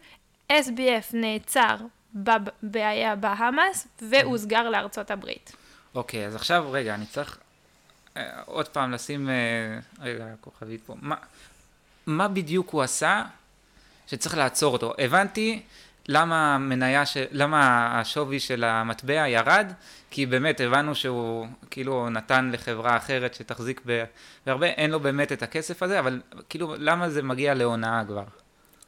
SBF 0.52 1.14
נעצר 1.14 1.76
בבעיה 2.14 3.16
בהאמאס 3.16 3.88
והוסגר 4.02 4.70
לארצות 4.70 5.12
הברית. 5.12 5.56
אוקיי, 5.96 6.24
okay, 6.24 6.28
אז 6.28 6.36
עכשיו, 6.36 6.68
רגע, 6.72 6.96
אני 6.96 7.06
צריך 7.06 7.40
עוד 8.46 8.68
פעם 8.68 8.92
לשים, 8.92 9.30
אה, 9.30 9.34
רגע, 10.02 10.26
כוכבית 10.42 10.82
פה. 10.86 10.96
מה, 11.02 11.16
מה 12.06 12.28
בדיוק 12.28 12.70
הוא 12.70 12.82
עשה 12.82 13.24
שצריך 14.08 14.38
לעצור 14.38 14.74
אותו? 14.74 14.94
הבנתי 14.98 15.62
למה 16.08 16.56
המניה, 16.56 17.06
ש... 17.06 17.18
למה 17.32 17.92
השווי 18.00 18.40
של 18.40 18.64
המטבע 18.64 19.28
ירד? 19.28 19.72
כי 20.12 20.26
באמת 20.26 20.62
הבנו 20.62 20.96
שהוא 20.96 21.48
כאילו 21.72 22.10
נתן 22.10 22.50
לחברה 22.54 22.98
אחרת 22.98 23.34
שתחזיק 23.34 23.82
בהרבה, 24.46 24.68
אין 24.68 24.92
לו 24.92 25.00
באמת 25.00 25.32
את 25.32 25.44
הכסף 25.44 25.84
הזה, 25.84 26.00
אבל 26.00 26.22
כאילו 26.50 26.76
למה 26.78 27.10
זה 27.10 27.24
מגיע 27.24 27.54
להונאה 27.54 28.04
כבר? 28.08 28.24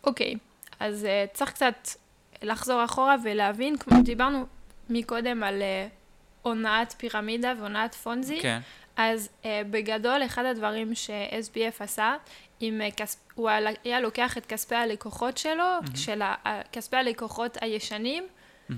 אוקיי, 0.03 0.33
okay, 0.33 0.37
אז 0.79 1.03
uh, 1.03 1.37
צריך 1.37 1.51
קצת 1.51 1.89
לחזור 2.41 2.85
אחורה 2.85 3.15
ולהבין, 3.23 3.77
כמו 3.77 4.01
דיברנו 4.01 4.45
מקודם 4.89 5.43
על 5.43 5.61
uh, 5.61 5.91
הונאת 6.41 6.95
פירמידה 6.97 7.53
והונאת 7.59 7.95
פונזי, 7.95 8.39
כן. 8.41 8.59
אז 8.97 9.29
uh, 9.41 9.45
בגדול 9.69 10.25
אחד 10.25 10.45
הדברים 10.45 10.95
ש-SBF 10.95 11.83
עשה, 11.83 12.15
עם 12.59 12.81
אה, 12.81 12.91
כספ... 12.91 13.19
הוא 13.35 13.49
היה 13.83 13.99
לוקח 13.99 14.37
את 14.37 14.45
כספי 14.45 14.75
הלקוחות 14.75 15.37
שלו, 15.37 15.79
mm-hmm. 15.83 15.97
של 15.97 16.21
ה... 16.21 16.35
כספי 16.71 16.97
הלקוחות 16.97 17.57
הישנים, 17.61 18.27
mm-hmm. 18.69 18.73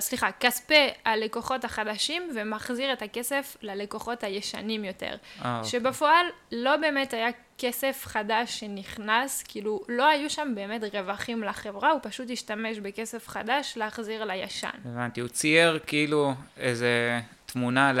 סליחה, 0.00 0.32
כספי 0.40 0.88
הלקוחות 1.04 1.64
החדשים, 1.64 2.30
ומחזיר 2.34 2.92
את 2.92 3.02
הכסף 3.02 3.56
ללקוחות 3.62 4.24
הישנים 4.24 4.84
יותר. 4.84 5.16
Ah, 5.40 5.44
שבפועל 5.64 6.26
לא 6.52 6.76
באמת 6.76 7.12
היה 7.12 7.28
כסף 7.58 8.02
חדש 8.06 8.60
שנכנס, 8.60 9.42
כאילו 9.42 9.80
לא 9.88 10.08
היו 10.08 10.30
שם 10.30 10.52
באמת 10.54 10.82
רווחים 10.94 11.42
לחברה, 11.42 11.90
הוא 11.90 12.00
פשוט 12.02 12.30
השתמש 12.30 12.78
בכסף 12.78 13.28
חדש 13.28 13.74
להחזיר 13.76 14.24
לישן. 14.24 14.68
הבנתי, 14.84 15.20
הוא 15.20 15.28
צייר 15.28 15.78
כאילו 15.86 16.32
איזה 16.56 17.20
תמונה 17.54 17.92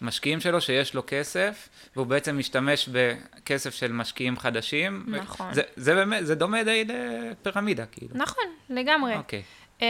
למשקיעים 0.00 0.40
שלו 0.40 0.60
שיש 0.60 0.94
לו 0.94 1.02
כסף, 1.06 1.68
והוא 1.96 2.06
בעצם 2.06 2.38
משתמש 2.38 2.88
בכסף 2.88 3.74
של 3.74 3.92
משקיעים 3.92 4.38
חדשים. 4.38 5.04
נכון. 5.06 5.54
זה, 5.54 5.62
זה 5.76 5.94
באמת, 5.94 6.26
זה 6.26 6.34
דומה 6.34 6.64
די 6.64 6.84
לפירמידה, 6.84 7.86
כאילו. 7.86 8.10
נכון, 8.14 8.44
לגמרי. 8.70 9.16
אוקיי. 9.16 9.42
Uh, 9.78 9.82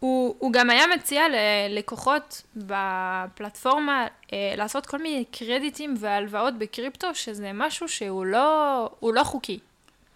הוא, 0.00 0.36
הוא 0.38 0.52
גם 0.52 0.70
היה 0.70 0.84
מציע 0.96 1.22
ללקוחות 1.28 2.42
בפלטפורמה 2.56 4.06
uh, 4.06 4.30
לעשות 4.56 4.86
כל 4.86 4.98
מיני 4.98 5.24
קרדיטים 5.30 5.94
והלוואות 5.98 6.58
בקריפטו, 6.58 7.14
שזה 7.14 7.50
משהו 7.54 7.88
שהוא 7.88 8.26
לא, 8.26 8.90
לא 9.02 9.24
חוקי. 9.24 9.58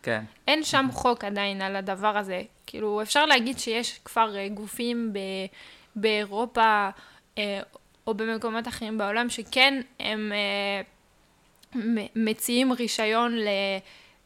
כן. 0.03 0.25
אין 0.49 0.65
שם 0.65 0.87
חוק 0.93 1.25
עדיין 1.25 1.63
על 1.63 1.77
הדבר 1.77 2.19
הזה. 2.19 2.43
כאילו, 2.67 3.03
אפשר 3.03 3.27
להגיד 3.27 3.59
שיש 3.59 4.01
כבר 4.05 4.37
אה, 4.37 4.49
גופים 4.49 5.13
ב, 5.13 5.19
באירופה 5.97 6.89
אה, 7.39 7.61
או 8.09 8.15
במקומות 8.15 8.69
אחרים 8.69 8.99
בעולם 8.99 9.31
שכן 9.31 9.81
הם 10.01 10.33
אה, 10.33 10.83
מציעים 12.17 12.73
רישיון 12.73 13.37
ל... 13.37 13.49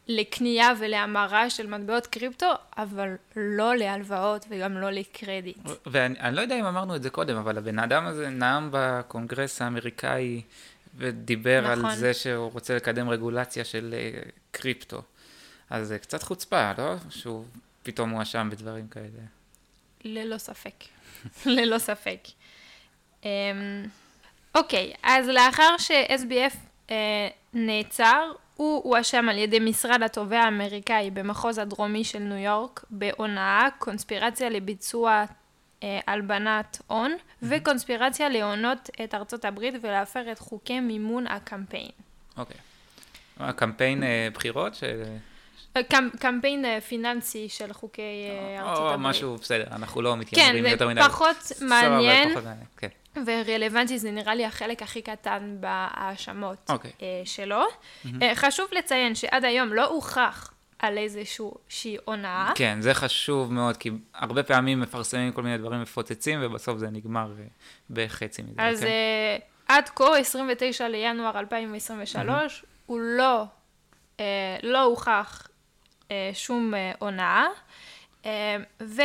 לקנייה 0.07 0.69
ולהמרה 0.79 1.49
של 1.49 1.67
מטבעות 1.67 2.07
קריפטו, 2.07 2.51
אבל 2.77 3.15
לא 3.35 3.75
להלוואות 3.75 4.45
וגם 4.49 4.77
לא 4.77 4.89
לקרדיט. 4.89 5.57
ואני 5.85 6.35
לא 6.35 6.41
יודע 6.41 6.59
אם 6.59 6.65
אמרנו 6.65 6.95
את 6.95 7.03
זה 7.03 7.09
קודם, 7.09 7.37
אבל 7.37 7.57
הבן 7.57 7.79
אדם 7.79 8.05
הזה 8.05 8.29
נאם 8.29 8.69
בקונגרס 8.71 9.61
האמריקאי 9.61 10.41
ודיבר 10.97 11.61
נכון. 11.61 11.85
על 11.85 11.95
זה 11.95 12.13
שהוא 12.13 12.51
רוצה 12.51 12.75
לקדם 12.75 13.09
רגולציה 13.09 13.65
של 13.65 13.95
uh, 13.95 14.29
קריפטו. 14.51 15.01
אז 15.69 15.87
זה 15.87 15.99
קצת 15.99 16.23
חוצפה, 16.23 16.71
לא? 16.77 16.95
שהוא 17.09 17.45
פתאום 17.83 18.09
מואשם 18.09 18.49
בדברים 18.51 18.87
כאלה. 18.87 19.23
ללא 20.03 20.37
ספק. 20.37 20.83
ללא 21.45 21.77
ספק. 21.77 22.19
Um, 23.23 23.25
אוקיי, 24.55 24.93
אז 25.03 25.27
לאחר 25.27 25.77
ש-SBF 25.77 26.57
אה, 26.91 27.27
נעצר, 27.53 28.31
הוא 28.55 28.83
הואשם 28.83 29.29
על 29.29 29.37
ידי 29.37 29.59
משרד 29.59 30.03
התובע 30.03 30.39
האמריקאי 30.39 31.11
במחוז 31.11 31.57
הדרומי 31.57 32.03
של 32.03 32.19
ניו 32.19 32.37
יורק 32.37 32.85
בהונאה, 32.89 33.67
קונספירציה 33.79 34.49
לביצוע 34.49 35.23
אה, 35.83 35.99
הלבנת 36.07 36.81
הון. 36.87 37.11
וקונספירציה 37.41 38.29
להונות 38.29 38.89
את 39.03 39.15
ארצות 39.15 39.45
הברית 39.45 39.73
ולהפר 39.81 40.31
את 40.31 40.39
חוקי 40.39 40.79
מימון 40.79 41.27
הקמפיין. 41.27 41.91
אוקיי. 42.37 42.57
Okay. 42.57 42.59
הקמפיין 43.39 44.03
אה, 44.03 44.27
בחירות? 44.33 44.75
ש... 44.75 44.83
אה, 45.77 45.83
קמ, 45.83 46.09
קמפיין 46.19 46.65
אה, 46.65 46.81
פיננסי 46.81 47.49
של 47.49 47.73
חוקי 47.73 48.01
ארצות 48.59 48.77
הברית. 48.77 48.93
או 48.93 48.99
משהו, 48.99 49.35
בסדר, 49.35 49.63
אנחנו 49.71 50.01
לא 50.01 50.17
מתיימרים 50.17 50.65
יותר 50.65 50.87
מדי. 50.87 51.01
כן, 51.01 51.07
זה 51.07 51.09
פחות 51.09 51.51
מעניין. 51.61 52.29
ורלוונטי 53.25 53.99
זה 53.99 54.11
נראה 54.11 54.35
לי 54.35 54.45
החלק 54.45 54.81
הכי 54.81 55.01
קטן 55.01 55.55
בהאשמות 55.59 56.69
okay. 56.69 56.73
אוקיי. 56.73 56.91
uh, 56.91 57.03
שלו. 57.25 57.63
Mm-hmm. 57.65 58.07
Uh, 58.07 58.35
חשוב 58.35 58.67
לציין 58.71 59.15
שעד 59.15 59.45
היום 59.45 59.73
לא 59.73 59.85
הוכח 59.85 60.53
על 60.79 60.97
איזושהי 60.97 61.97
הונאה. 62.05 62.51
כן, 62.55 62.81
זה 62.81 62.93
חשוב 62.93 63.53
מאוד, 63.53 63.77
כי 63.77 63.91
הרבה 64.13 64.43
פעמים 64.43 64.79
מפרסמים 64.79 65.31
כל 65.31 65.43
מיני 65.43 65.57
דברים 65.57 65.81
מפוצצים, 65.81 66.39
ובסוף 66.43 66.77
זה 66.77 66.89
נגמר 66.89 67.31
uh, 67.37 67.63
בחצי 67.89 68.41
מזה. 68.41 68.53
אז 68.57 68.79
כן. 68.79 68.85
uh, 68.87 69.73
עד 69.73 69.89
כה, 69.89 70.17
29 70.17 70.87
לינואר 70.87 71.39
2023, 71.39 72.59
mm-hmm. 72.59 72.65
הוא 72.85 72.99
לא, 72.99 73.45
uh, 74.17 74.21
לא 74.63 74.83
הוכח 74.83 75.47
uh, 76.03 76.09
שום 76.33 76.73
הונאה, 76.99 77.45
uh, 78.23 78.27
ו... 78.81 79.01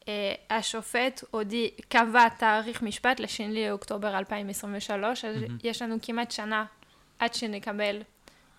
uh, 0.00 0.06
השופט 0.50 1.24
הודי, 1.30 1.70
קבע 1.88 2.28
תאריך 2.28 2.82
משפט 2.82 3.20
לשני 3.20 3.68
לאוקטובר 3.68 4.18
2023, 4.18 5.24
אז 5.24 5.36
mm-hmm. 5.36 5.50
יש 5.64 5.82
לנו 5.82 5.96
כמעט 6.02 6.30
שנה 6.30 6.64
עד 7.18 7.34
שנקבל 7.34 8.02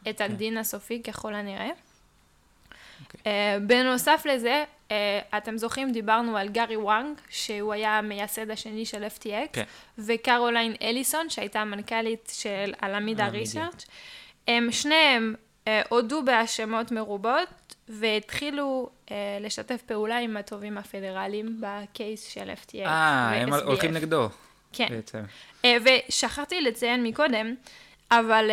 את 0.01 0.08
okay. 0.08 0.17
כן. 0.17 0.23
הדין 0.23 0.58
הסופי 0.58 1.04
ככל 1.04 1.34
הנראה. 1.34 1.69
Okay. 1.69 1.91
אוקיי. 3.06 3.21
Uh, 3.58 3.60
בנוסף 3.60 4.25
לזה, 4.25 4.63
uh, 4.89 4.91
אתם 5.38 5.58
זוכרים, 5.58 5.91
דיברנו 5.91 6.38
על 6.38 6.49
גארי 6.49 6.77
וואנג, 6.77 7.17
שהוא 7.30 7.73
היה 7.73 7.97
המייסד 7.97 8.51
השני 8.51 8.86
של 8.86 9.04
FTX, 9.04 9.23
okay. 9.25 9.54
כן. 9.54 9.63
וקרוליין 9.97 10.75
אליסון, 10.82 11.30
שהייתה 11.30 11.60
המנכ"לית 11.60 12.32
של 12.34 12.73
אלמידה 12.84 13.27
ריסרצ'. 13.27 13.86
הם 14.47 14.71
שניהם 14.71 15.36
uh, 15.65 15.69
הודו 15.89 16.25
בהאשמות 16.25 16.91
מרובות, 16.91 17.49
והתחילו 17.99 18.89
uh, 19.08 19.12
לשתף 19.39 19.82
פעולה 19.82 20.17
עם 20.17 20.38
התובעים 20.38 20.77
הפדרליים 20.77 21.62
בקייס 21.62 22.27
של 22.27 22.51
FTX 22.65 22.86
אה, 22.86 23.41
הם 23.41 23.54
הולכים 23.54 23.93
נגדו. 23.93 24.30
כן. 24.73 24.88
בעצם. 24.89 25.23
Uh, 25.62 25.65
ושכחתי 25.86 26.62
לציין 26.62 27.04
מקודם, 27.04 27.56
אבל 28.12 28.49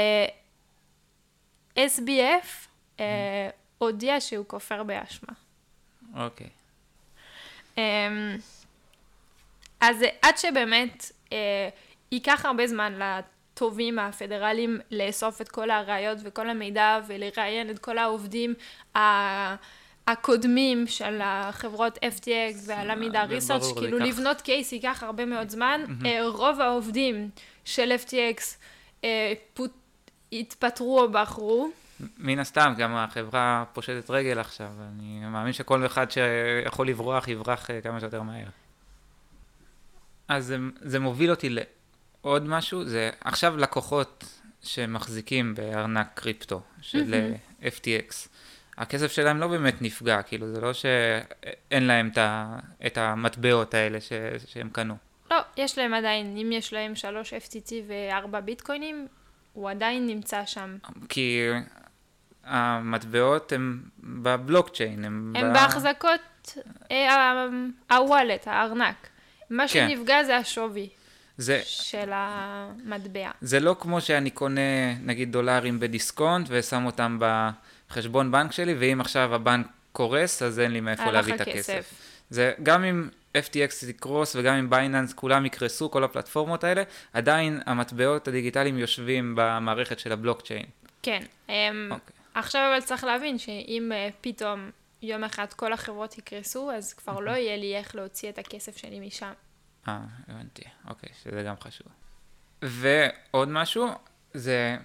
uh, 1.77 1.79
SBF 1.79 2.67
uh, 2.97 3.01
הודיע 3.79 4.21
שהוא 4.21 4.45
כופר 4.49 4.83
באשמה. 4.83 5.33
אוקיי. 6.15 6.49
Um, 7.77 7.81
אז 9.81 9.97
עד 10.23 10.39
שבאמת 10.39 11.13
uh, 11.29 11.33
ייקח 12.13 12.45
הרבה 12.45 12.67
זמן 12.67 12.99
התובעים 13.59 13.99
הפדרליים 13.99 14.81
לאסוף 14.91 15.41
את 15.41 15.49
כל 15.49 15.71
הראיות 15.71 16.19
וכל 16.25 16.51
המידע 16.51 17.01
ולראיין 17.07 17.71
את 17.71 17.79
כל 17.79 17.99
העובדים 17.99 18.55
הקודמים 20.07 20.87
של 20.87 21.21
החברות 21.23 21.99
FTX 21.99 22.57
והלמידה 22.67 23.25
ריסרצ' 23.25 23.73
כאילו 23.79 23.99
לבנות 23.99 24.41
קייס 24.41 24.73
ייקח 24.73 25.03
הרבה 25.03 25.25
מאוד 25.25 25.49
זמן. 25.49 25.81
אה, 26.07 26.27
רוב 26.27 26.61
העובדים 26.61 27.31
של 27.65 27.93
FTX 28.07 28.41
אה, 29.05 29.33
התפטרו 30.33 31.01
או 31.01 31.13
בחרו. 31.13 31.71
מן 32.19 32.39
הסתם, 32.39 32.75
גם 32.79 32.97
החברה 32.97 33.65
פושטת 33.73 34.11
רגל 34.11 34.39
עכשיו, 34.39 34.71
אני 34.89 35.21
מאמין 35.21 35.53
שכל 35.53 35.87
אחד 35.87 36.07
שיכול 36.11 36.89
לברוח, 36.89 37.29
יברח 37.29 37.71
אה, 37.71 37.81
כמה 37.81 38.01
שיותר 38.01 38.23
מהר. 38.23 38.47
אז 40.29 40.47
זה, 40.47 40.57
זה 40.81 40.99
מוביל 40.99 41.31
אותי 41.31 41.49
עוד 42.21 42.49
משהו, 42.49 42.85
זה 42.85 43.11
עכשיו 43.21 43.57
לקוחות 43.57 44.25
שמחזיקים 44.63 45.55
בארנק 45.55 46.09
קריפטו 46.15 46.61
של 46.81 47.15
mm-hmm. 47.15 47.65
FTX. 47.65 48.29
הכסף 48.79 49.13
שלהם 49.13 49.41
לא 49.41 49.47
באמת 49.47 49.83
נפגע, 49.83 50.23
כאילו 50.23 50.55
זה 50.55 50.61
לא 50.61 50.73
שאין 50.73 51.87
להם 51.87 52.11
את 52.87 52.99
המטבעות 52.99 53.75
האלה 53.75 54.01
ש... 54.01 54.13
שהם 54.47 54.69
קנו. 54.73 54.97
לא, 55.31 55.37
יש 55.57 55.79
להם 55.79 55.95
עדיין, 55.95 56.37
אם 56.37 56.53
יש 56.53 56.73
להם 56.73 56.95
3 56.95 57.33
FTT 57.33 57.73
ו-4 57.89 58.41
ביטקוינים, 58.41 59.07
הוא 59.53 59.71
עדיין 59.71 60.07
נמצא 60.07 60.47
שם. 60.47 60.77
כי 61.09 61.49
המטבעות 62.45 63.53
הם 63.53 63.83
בבלוקצ'יין, 64.01 65.05
הם... 65.05 65.33
הם 65.37 65.51
ב... 65.51 65.53
בהחזקות 65.53 66.57
אה, 66.91 67.47
הוואלט, 67.91 68.49
הארנק. 68.49 69.09
מה 69.51 69.65
כן. 69.69 69.89
שנפגע 69.89 70.25
זה 70.25 70.37
השווי. 70.37 70.89
זה, 71.39 71.61
של 71.65 72.11
המטבע. 72.13 73.31
זה 73.41 73.61
לא 73.61 73.77
כמו 73.81 74.01
שאני 74.01 74.31
קונה 74.31 74.95
נגיד 75.03 75.33
דולרים 75.33 75.81
בדיסקונט 75.81 76.47
ושם 76.51 76.87
אותם 76.87 77.19
בחשבון 77.21 78.33
בנק 78.33 78.53
שלי, 78.53 78.75
ואם 78.79 79.01
עכשיו 79.01 79.35
הבנק 79.35 79.67
קורס, 79.93 80.43
אז 80.43 80.61
אין 80.61 80.71
לי 80.71 80.81
מאיפה 80.81 81.11
להביא 81.11 81.35
את 81.35 81.41
הכסף. 81.41 81.95
זה 82.31 82.53
גם 82.63 82.85
אם 82.85 83.09
FTX 83.37 83.87
יקרוס 83.89 84.37
וגם 84.37 84.55
אם 84.55 84.71
בייננס 84.71 85.13
כולם 85.13 85.47
יקרסו, 85.47 85.91
כל 85.91 86.05
הפלטפורמות 86.05 86.65
האלה, 86.65 86.83
עדיין 87.13 87.61
המטבעות 87.67 88.29
הדיגיטליים 88.29 88.79
יושבים 88.79 89.35
במערכת 89.37 89.99
של 89.99 90.13
הבלוקצ'יין. 90.13 90.67
כן. 91.03 91.23
Okay. 91.23 91.51
אמ, 91.51 91.89
אוקיי. 91.93 92.15
עכשיו 92.35 92.71
אבל 92.73 92.85
צריך 92.85 93.05
להבין 93.05 93.39
שאם 93.39 93.93
uh, 93.93 94.13
פתאום 94.21 94.71
יום 95.03 95.25
אחד 95.25 95.53
כל 95.53 95.73
החברות 95.73 96.19
יקרסו, 96.19 96.71
אז 96.71 96.95
כבר 96.95 97.21
לא 97.21 97.31
יהיה 97.31 97.57
לי 97.57 97.77
איך 97.77 97.95
להוציא 97.95 98.29
את 98.29 98.39
הכסף 98.39 98.77
שלי 98.77 99.01
משם. 99.01 99.33
אה, 99.89 100.01
הבנתי, 100.29 100.63
אוקיי, 100.89 101.11
שזה 101.23 101.43
גם 101.43 101.55
חשוב. 101.61 101.87
ועוד 102.63 103.49
משהו, 103.49 103.89
זה, 104.35 104.77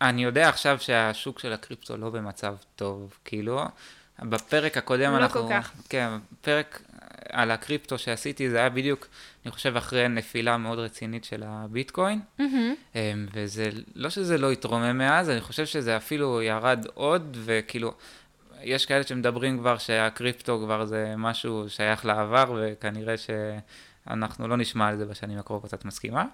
אני 0.00 0.24
יודע 0.24 0.48
עכשיו 0.48 0.78
שהשוק 0.80 1.38
של 1.38 1.52
הקריפטו 1.52 1.96
לא 1.96 2.10
במצב 2.10 2.56
טוב, 2.76 3.18
כאילו, 3.24 3.62
בפרק 4.18 4.76
הקודם 4.76 5.12
לא 5.12 5.16
אנחנו... 5.16 5.40
לא 5.40 5.46
כל 5.46 5.52
כך. 5.52 5.72
כן, 5.88 6.08
פרק 6.40 6.82
על 7.28 7.50
הקריפטו 7.50 7.98
שעשיתי, 7.98 8.50
זה 8.50 8.58
היה 8.58 8.68
בדיוק, 8.68 9.08
אני 9.44 9.52
חושב, 9.52 9.76
אחרי 9.76 10.08
נפילה 10.08 10.56
מאוד 10.56 10.78
רצינית 10.78 11.24
של 11.24 11.42
הביטקוין, 11.46 12.20
mm-hmm. 12.40 12.94
וזה, 13.34 13.70
לא 13.94 14.10
שזה 14.10 14.38
לא 14.38 14.52
התרומם 14.52 14.98
מאז, 14.98 15.30
אני 15.30 15.40
חושב 15.40 15.66
שזה 15.66 15.96
אפילו 15.96 16.42
ירד 16.42 16.86
עוד, 16.94 17.36
וכאילו, 17.44 17.94
יש 18.62 18.86
כאלה 18.86 19.02
שמדברים 19.02 19.58
כבר 19.58 19.78
שהקריפטו 19.78 20.60
כבר 20.64 20.84
זה 20.84 21.14
משהו 21.16 21.64
שייך 21.68 22.04
לעבר, 22.04 22.62
וכנראה 22.62 23.16
ש... 23.16 23.30
אנחנו 24.10 24.48
לא 24.48 24.56
נשמע 24.56 24.88
על 24.88 24.96
זה 24.96 25.06
בשנים 25.06 25.38
הקרובות, 25.38 25.74
את 25.74 25.84
מסכימה? 25.84 26.24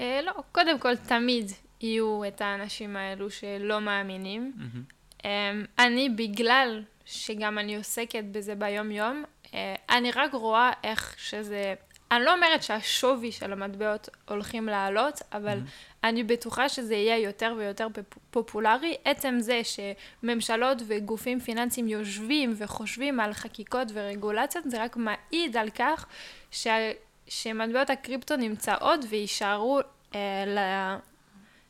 אה, 0.00 0.20
לא, 0.24 0.32
קודם 0.52 0.78
כל 0.78 0.96
תמיד 0.96 1.52
יהיו 1.80 2.22
את 2.28 2.40
האנשים 2.40 2.96
האלו 2.96 3.30
שלא 3.30 3.80
מאמינים. 3.80 4.52
Mm-hmm. 4.56 5.24
אה, 5.24 5.52
אני, 5.78 6.08
בגלל 6.08 6.82
שגם 7.04 7.58
אני 7.58 7.76
עוסקת 7.76 8.24
בזה 8.32 8.54
ביום-יום, 8.54 9.24
אה, 9.54 9.74
אני 9.90 10.10
רק 10.10 10.32
רואה 10.32 10.70
איך 10.84 11.14
שזה... 11.18 11.74
אני 12.12 12.24
לא 12.24 12.34
אומרת 12.34 12.62
שהשווי 12.62 13.32
של 13.32 13.52
המטבעות 13.52 14.08
הולכים 14.28 14.66
לעלות, 14.66 15.20
אבל 15.32 15.58
mm-hmm. 15.58 16.04
אני 16.04 16.24
בטוחה 16.24 16.68
שזה 16.68 16.94
יהיה 16.94 17.18
יותר 17.18 17.54
ויותר 17.58 17.86
פופולרי. 18.30 18.96
עצם 19.04 19.34
זה 19.38 19.60
שממשלות 19.64 20.82
וגופים 20.86 21.40
פיננסיים 21.40 21.88
יושבים 21.88 22.54
וחושבים 22.56 23.20
על 23.20 23.32
חקיקות 23.32 23.88
ורגולציות, 23.92 24.70
זה 24.70 24.84
רק 24.84 24.96
מעיד 24.96 25.56
על 25.56 25.70
כך 25.70 26.06
שה... 26.50 26.92
שמטבעות 27.28 27.90
הקריפטו 27.90 28.36
נמצאות 28.36 29.00
ויישארו 29.08 29.80
אה, 30.14 30.44
ל, 30.46 30.58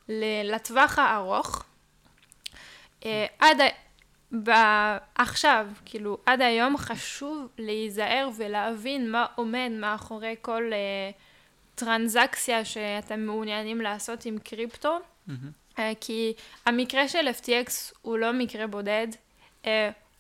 ל, 0.09 0.55
לטווח 0.55 0.99
הארוך. 0.99 1.65
אה, 3.05 3.27
עד, 3.39 3.61
עכשיו, 5.15 5.67
כאילו, 5.85 6.19
עד 6.27 6.41
היום 6.41 6.77
חשוב 6.77 7.49
להיזהר 7.59 8.31
ולהבין 8.37 9.11
מה 9.11 9.27
עומד 9.35 9.69
מאחורי 9.73 10.35
כל 10.43 10.71
uh, 10.71 11.75
טרנזקציה 11.75 12.65
שאתם 12.65 13.21
מעוניינים 13.21 13.81
לעשות 13.81 14.27
עם 14.27 14.39
קריפטו, 14.39 14.99
mm-hmm. 14.99 15.33
uh, 15.77 15.81
כי 16.01 16.33
המקרה 16.67 17.09
של 17.09 17.29
FTX 17.29 17.95
הוא 18.03 18.19
לא 18.19 18.33
מקרה 18.33 18.67
בודד. 18.67 19.09
Uh, 19.63 19.67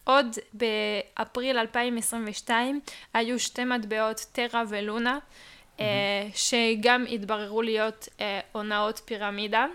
עוד 0.05 0.27
באפריל 0.53 1.59
2022 1.59 2.81
היו 3.15 3.39
שתי 3.39 3.65
מטבעות, 3.65 4.27
טרה 4.33 4.63
ולונה, 4.69 5.19
mm-hmm. 5.19 5.83
שגם 6.35 7.05
התבררו 7.11 7.63
להיות 7.63 8.09
uh, 8.17 8.21
הונאות 8.53 9.01
פירמידה. 9.05 9.67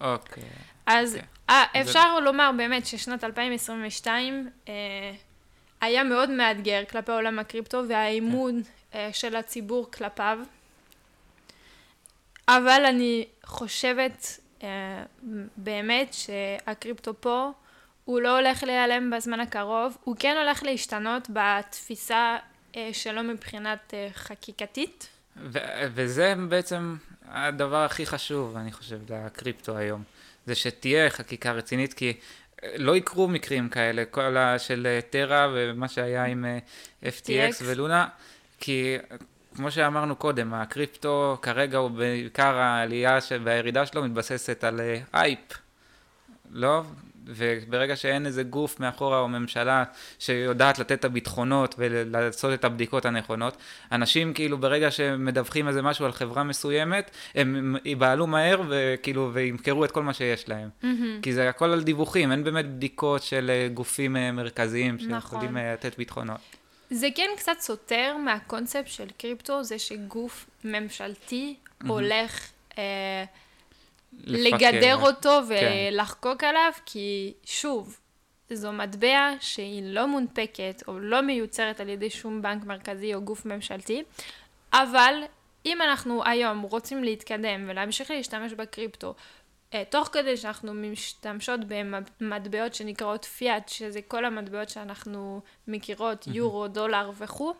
אוקיי. 0.00 0.42
Okay. 0.42 0.46
אז 0.86 1.16
okay. 1.16 1.50
אה, 1.50 1.64
אפשר 1.80 2.14
זה... 2.14 2.20
לומר 2.20 2.50
באמת 2.56 2.86
ששנת 2.86 3.24
2022 3.24 4.50
אה, 4.68 4.72
היה 5.80 6.04
מאוד 6.04 6.30
מאתגר 6.30 6.82
כלפי 6.90 7.12
עולם 7.12 7.38
הקריפטו 7.38 7.82
והאימון 7.88 8.62
כן. 8.62 8.98
אה, 8.98 9.12
של 9.12 9.36
הציבור 9.36 9.90
כלפיו. 9.90 10.38
אבל 12.48 12.84
אני 12.88 13.26
חושבת 13.44 14.40
אה, 14.62 15.02
באמת 15.56 16.14
שהקריפטו 16.14 17.14
פה 17.20 17.50
הוא 18.10 18.20
לא 18.20 18.38
הולך 18.38 18.62
להיעלם 18.62 19.10
בזמן 19.10 19.40
הקרוב, 19.40 19.96
הוא 20.04 20.16
כן 20.18 20.36
הולך 20.42 20.62
להשתנות 20.62 21.28
בתפיסה 21.32 22.36
אה, 22.76 22.90
שלו 22.92 23.22
מבחינת 23.22 23.94
אה, 23.94 24.08
חקיקתית. 24.14 25.08
ו- 25.36 25.58
וזה 25.94 26.34
בעצם 26.48 26.96
הדבר 27.28 27.84
הכי 27.84 28.06
חשוב, 28.06 28.56
אני 28.56 28.72
חושב, 28.72 28.98
לקריפטו 29.08 29.76
היום. 29.76 30.02
זה 30.46 30.54
שתהיה 30.54 31.10
חקיקה 31.10 31.52
רצינית, 31.52 31.94
כי 31.94 32.12
אה, 32.62 32.68
לא 32.76 32.96
יקרו 32.96 33.28
מקרים 33.28 33.68
כאלה, 33.68 34.04
כל 34.04 34.36
ה... 34.36 34.58
של 34.58 34.98
טרה 35.10 35.48
ומה 35.54 35.88
שהיה 35.88 36.24
עם 36.24 36.44
FTX 37.02 37.62
ולונה, 37.64 38.08
כי 38.58 38.96
כמו 39.56 39.70
שאמרנו 39.70 40.16
קודם, 40.16 40.54
הקריפטו 40.54 41.38
כרגע 41.42 41.78
הוא 41.78 41.90
בעיקר 41.90 42.56
העלייה 42.56 43.18
והירידה 43.44 43.86
שלו 43.86 44.04
מתבססת 44.04 44.64
על 44.64 44.80
אייפ, 45.14 45.52
לא? 46.50 46.82
וברגע 47.26 47.96
שאין 47.96 48.26
איזה 48.26 48.42
גוף 48.42 48.80
מאחורה 48.80 49.18
או 49.18 49.28
ממשלה 49.28 49.84
שיודעת 50.18 50.78
לתת 50.78 50.92
את 50.92 51.04
הביטחונות 51.04 51.74
ולעשות 51.78 52.54
את 52.54 52.64
הבדיקות 52.64 53.04
הנכונות, 53.04 53.56
אנשים 53.92 54.34
כאילו 54.34 54.58
ברגע 54.58 54.90
שמדווחים 54.90 55.68
איזה 55.68 55.82
משהו 55.82 56.04
על 56.04 56.12
חברה 56.12 56.44
מסוימת, 56.44 57.10
הם 57.34 57.76
ייבהלו 57.84 58.26
מהר 58.26 58.62
וכאילו 58.68 59.30
וימכרו 59.32 59.84
את 59.84 59.90
כל 59.90 60.02
מה 60.02 60.14
שיש 60.14 60.48
להם. 60.48 60.68
Mm-hmm. 60.82 61.22
כי 61.22 61.32
זה 61.32 61.48
הכל 61.48 61.70
על 61.70 61.82
דיווחים, 61.82 62.32
אין 62.32 62.44
באמת 62.44 62.66
בדיקות 62.66 63.22
של 63.22 63.50
אה, 63.50 63.68
גופים 63.74 64.16
אה, 64.16 64.32
מרכזיים 64.32 64.98
שיכולים 64.98 65.16
נכון. 65.50 65.56
אה, 65.56 65.72
לתת 65.72 65.98
ביטחונות. 65.98 66.40
זה 66.90 67.08
כן 67.14 67.28
קצת 67.36 67.56
סותר 67.60 68.16
מהקונספט 68.24 68.88
של 68.88 69.06
קריפטו, 69.18 69.64
זה 69.64 69.78
שגוף 69.78 70.46
ממשלתי 70.64 71.54
mm-hmm. 71.56 71.88
הולך... 71.88 72.50
אה, 72.78 73.24
לגדר 74.12 74.96
אותו 74.96 75.40
כן. 75.48 75.88
ולחקוק 75.90 76.40
כן. 76.40 76.46
עליו, 76.46 76.72
כי 76.86 77.32
שוב, 77.44 77.98
זו 78.50 78.72
מטבע 78.72 79.30
שהיא 79.40 79.82
לא 79.84 80.08
מונפקת 80.08 80.82
או 80.88 80.98
לא 80.98 81.20
מיוצרת 81.20 81.80
על 81.80 81.88
ידי 81.88 82.10
שום 82.10 82.42
בנק 82.42 82.64
מרכזי 82.64 83.14
או 83.14 83.22
גוף 83.22 83.46
ממשלתי, 83.46 84.02
אבל 84.72 85.14
אם 85.66 85.82
אנחנו 85.82 86.24
היום 86.24 86.60
רוצים 86.60 87.04
להתקדם 87.04 87.64
ולהמשיך 87.68 88.10
להשתמש 88.10 88.52
בקריפטו, 88.52 89.14
אה, 89.74 89.82
תוך 89.90 90.08
כדי 90.12 90.36
שאנחנו 90.36 90.74
משתמשות 90.74 91.60
במטבעות 92.20 92.74
שנקראות 92.74 93.24
פיאט, 93.24 93.68
שזה 93.68 94.02
כל 94.02 94.24
המטבעות 94.24 94.68
שאנחנו 94.68 95.40
מכירות, 95.68 96.26
יורו, 96.26 96.68
דולר 96.68 97.10
וכו', 97.18 97.54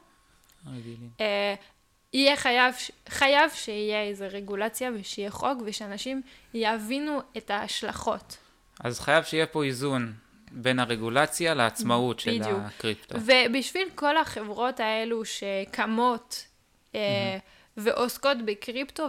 יהיה 2.13 2.37
חייב, 2.37 2.75
חייב 3.09 3.51
שיהיה 3.55 4.03
איזו 4.03 4.25
רגולציה 4.31 4.91
ושיהיה 4.95 5.31
חוק 5.31 5.59
ושאנשים 5.65 6.23
יבינו 6.55 7.21
את 7.37 7.51
ההשלכות. 7.51 8.37
אז 8.81 9.01
חייב 9.01 9.25
שיהיה 9.25 9.47
פה 9.47 9.65
איזון 9.65 10.13
בין 10.51 10.79
הרגולציה 10.79 11.55
לעצמאות 11.55 12.23
בדיוק. 12.27 12.45
של 12.45 12.51
הקריפטו. 12.55 13.19
ובשביל 13.19 13.89
כל 13.95 14.17
החברות 14.17 14.81
האלו 14.81 15.23
שקמות 15.25 16.45
mm-hmm. 16.45 16.97
אה, 16.97 17.39
ועוסקות 17.77 18.37
בקריפטו 18.45 19.09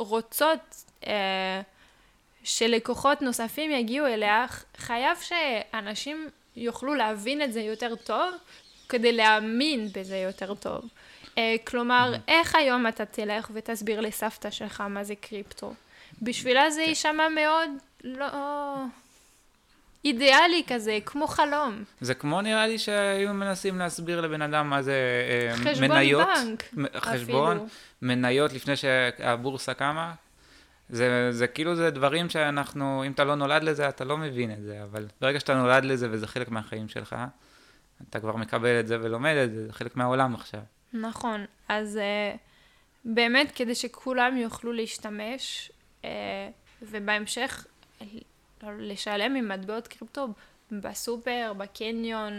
ורוצות 0.00 0.84
אה, 1.06 1.60
שלקוחות 2.44 3.22
נוספים 3.22 3.70
יגיעו 3.70 4.06
אליה, 4.06 4.46
חייב 4.76 5.18
שאנשים 5.20 6.28
יוכלו 6.56 6.94
להבין 6.94 7.42
את 7.42 7.52
זה 7.52 7.60
יותר 7.60 7.94
טוב 7.96 8.34
כדי 8.88 9.12
להאמין 9.12 9.88
בזה 9.94 10.16
יותר 10.16 10.54
טוב. 10.54 10.84
אה, 11.38 11.56
כלומר, 11.66 12.12
איך 12.28 12.54
היום 12.54 12.86
אתה 12.86 13.04
תלך 13.04 13.50
ותסביר 13.54 14.00
לסבתא 14.00 14.50
שלך 14.50 14.80
מה 14.80 15.04
זה 15.04 15.14
קריפטו? 15.14 15.74
בשבילה 16.22 16.70
זה 16.70 16.80
כן. 16.82 16.88
יישמע 16.88 17.28
מאוד 17.28 17.70
לא... 18.04 18.26
אידיאלי 20.04 20.62
כזה, 20.68 20.98
כמו 21.06 21.26
חלום. 21.26 21.84
זה 22.00 22.14
כמו 22.14 22.40
נראה 22.40 22.66
לי 22.66 22.78
שהיו 22.78 23.34
מנסים 23.34 23.78
להסביר 23.78 24.20
לבן 24.20 24.42
אדם 24.42 24.70
מה 24.70 24.82
זה 24.82 24.94
אה, 25.50 25.56
חשבון 25.56 25.88
מניות. 25.88 26.28
חשבון 26.34 26.56
בנק, 26.72 26.96
חשבון, 26.96 27.56
אפילו. 27.56 27.68
מניות 28.02 28.52
לפני 28.52 28.76
שהבורסה 28.76 29.74
קמה. 29.74 30.14
זה, 30.88 31.32
זה 31.32 31.46
כאילו 31.46 31.76
זה 31.76 31.90
דברים 31.90 32.30
שאנחנו, 32.30 33.04
אם 33.06 33.12
אתה 33.12 33.24
לא 33.24 33.34
נולד 33.34 33.62
לזה, 33.62 33.88
אתה 33.88 34.04
לא 34.04 34.16
מבין 34.16 34.52
את 34.52 34.62
זה, 34.62 34.82
אבל 34.82 35.06
ברגע 35.20 35.40
שאתה 35.40 35.54
נולד 35.54 35.84
לזה 35.84 36.08
וזה 36.10 36.26
חלק 36.26 36.48
מהחיים 36.48 36.88
שלך, 36.88 37.16
אתה 38.08 38.20
כבר 38.20 38.36
מקבל 38.36 38.80
את 38.80 38.86
זה 38.86 38.98
ולומד 39.02 39.34
את 39.44 39.54
זה, 39.54 39.66
זה 39.66 39.72
חלק 39.72 39.96
מהעולם 39.96 40.34
עכשיו. 40.34 40.60
נכון, 40.92 41.44
אז 41.68 41.98
uh, 41.98 42.36
באמת 43.04 43.52
כדי 43.54 43.74
שכולם 43.74 44.36
יוכלו 44.36 44.72
להשתמש, 44.72 45.72
uh, 46.02 46.06
ובהמשך 46.82 47.66
לשלם 48.62 49.36
עם 49.36 49.48
מטבעות 49.48 49.88
קריפטו 49.88 50.28
בסופר, 50.72 51.52
בקניון, 51.56 52.32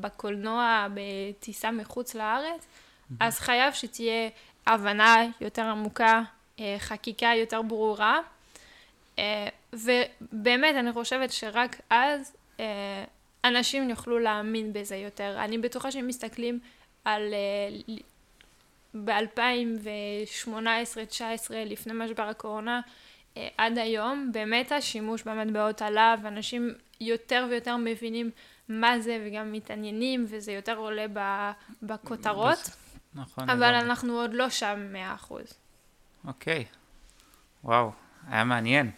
בקולנוע, 0.00 0.86
בטיסה 0.94 1.70
מחוץ 1.70 2.14
לארץ, 2.14 2.60
mm-hmm. 2.60 3.14
אז 3.20 3.38
חייב 3.38 3.74
שתהיה 3.74 4.28
הבנה 4.66 5.16
יותר 5.40 5.62
עמוקה, 5.62 6.22
uh, 6.56 6.60
חקיקה 6.78 7.32
יותר 7.36 7.62
ברורה, 7.62 8.20
uh, 9.16 9.20
ובאמת 9.72 10.74
אני 10.74 10.92
חושבת 10.92 11.32
שרק 11.32 11.80
אז 11.90 12.36
uh, 12.56 12.60
אנשים 13.44 13.90
יוכלו 13.90 14.18
להאמין 14.18 14.72
בזה 14.72 14.96
יותר. 14.96 15.36
אני 15.44 15.58
בטוחה 15.58 15.90
שהם 15.90 16.06
מסתכלים 16.06 16.58
על 17.04 17.34
אה, 17.34 17.68
ב-2018-2019, 19.04 21.50
לפני 21.50 21.92
משבר 21.96 22.22
הקורונה, 22.22 22.80
אה, 23.36 23.48
עד 23.58 23.78
היום, 23.78 24.30
באמת 24.32 24.72
השימוש 24.72 25.22
במטבעות 25.22 25.82
עלה, 25.82 26.14
ואנשים 26.22 26.74
יותר 27.00 27.46
ויותר 27.50 27.76
מבינים 27.76 28.30
מה 28.68 29.00
זה 29.00 29.24
וגם 29.26 29.52
מתעניינים, 29.52 30.26
וזה 30.28 30.52
יותר 30.52 30.76
עולה 30.76 31.06
בכותרות. 31.82 32.70
נכון. 33.14 33.50
אבל 33.50 33.76
נכון. 33.76 33.88
אנחנו 33.88 34.20
עוד 34.20 34.34
לא 34.34 34.50
שם 34.50 34.92
מאה 34.92 35.14
אחוז. 35.14 35.54
אוקיי. 36.26 36.64
וואו, 37.64 37.92
היה 38.28 38.44
מעניין. 38.44 38.90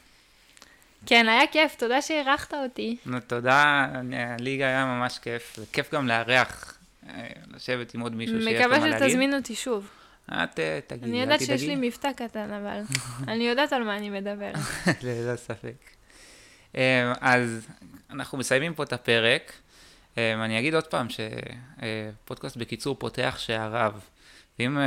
כן, 1.07 1.29
היה 1.29 1.47
כיף, 1.47 1.75
תודה 1.75 2.03
שאירחת 2.03 2.55
אותי. 2.55 2.97
תודה, 3.27 3.87
לי 4.39 4.65
היה 4.65 4.85
ממש 4.85 5.19
כיף, 5.19 5.57
וכיף 5.59 5.95
גם 5.95 6.09
לארח 6.09 6.76
לשבת 7.55 7.95
עם 7.95 8.01
עוד 8.01 8.15
מישהו 8.15 8.41
שיש 8.41 8.47
לו 8.47 8.53
מה 8.53 8.79
להגיד. 8.79 8.87
מקווה 8.87 9.09
שתזמין 9.09 9.35
אותי 9.35 9.55
שוב. 9.55 9.89
את 10.33 10.59
אה, 10.59 10.79
תגידי, 10.87 11.11
אני 11.11 11.21
יודעת 11.21 11.41
שיש 11.41 11.63
לי 11.63 11.77
מבטא 11.77 12.13
קטן, 12.13 12.51
אבל 12.53 12.83
אני 13.33 13.49
יודעת 13.49 13.73
על 13.73 13.85
מה 13.85 13.97
אני 13.97 14.11
מדברת. 14.11 14.57
ללא 15.03 15.37
ספק. 15.37 15.91
אה, 16.77 17.13
אז 17.21 17.69
אנחנו 18.11 18.39
מסיימים 18.39 18.75
פה 18.75 18.83
את 18.83 18.93
הפרק. 18.93 19.53
אה, 20.19 20.45
אני 20.45 20.59
אגיד 20.59 20.75
עוד 20.75 20.87
פעם 20.87 21.07
שפודקאסט 21.09 22.57
בקיצור 22.57 22.97
פותח 22.99 23.35
שעריו. 23.39 23.95
ואם 24.59 24.79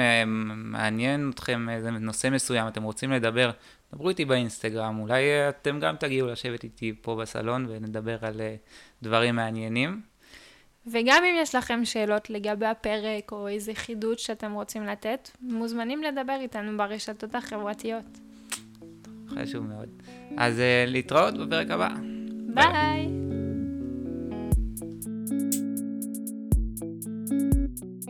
מעניין 0.72 1.32
אתכם 1.34 1.70
איזה 1.70 1.92
נושא 1.92 2.30
מסוים, 2.32 2.68
אתם 2.68 2.84
רוצים 2.84 3.12
לדבר, 3.12 3.52
דברו 3.94 4.10
איתי 4.10 4.26
באינסטגרם, 4.26 5.00
אולי 5.00 5.50
אתם 5.50 5.80
גם 5.80 5.96
תגיעו 5.96 6.28
לשבת 6.28 6.64
איתי 6.64 6.94
פה 7.02 7.16
בסלון 7.16 7.66
ונדבר 7.70 8.18
על 8.22 8.42
דברים 9.04 9.36
מעניינים. 9.36 10.02
וגם 10.92 11.24
אם 11.24 11.36
יש 11.42 11.56
לכם 11.56 11.86
שאלות 11.86 12.30
לגבי 12.30 12.66
הפרק 12.66 13.32
או 13.32 13.48
איזה 13.48 13.74
חידוד 13.74 14.20
שאתם 14.20 14.52
רוצים 14.52 14.84
לתת, 14.84 15.30
מוזמנים 15.42 16.04
לדבר 16.04 16.38
איתנו 16.42 16.78
ברשתות 16.78 17.36
החברתיות. 17.36 18.20
חשוב 19.30 19.66
מאוד. 19.68 19.90
אז 20.38 20.60
uh, 20.60 20.90
להתראות 20.90 21.38
בפרק 21.38 21.72
הבא. 21.72 21.90
ביי. 22.54 22.72
ביי. 22.72 23.29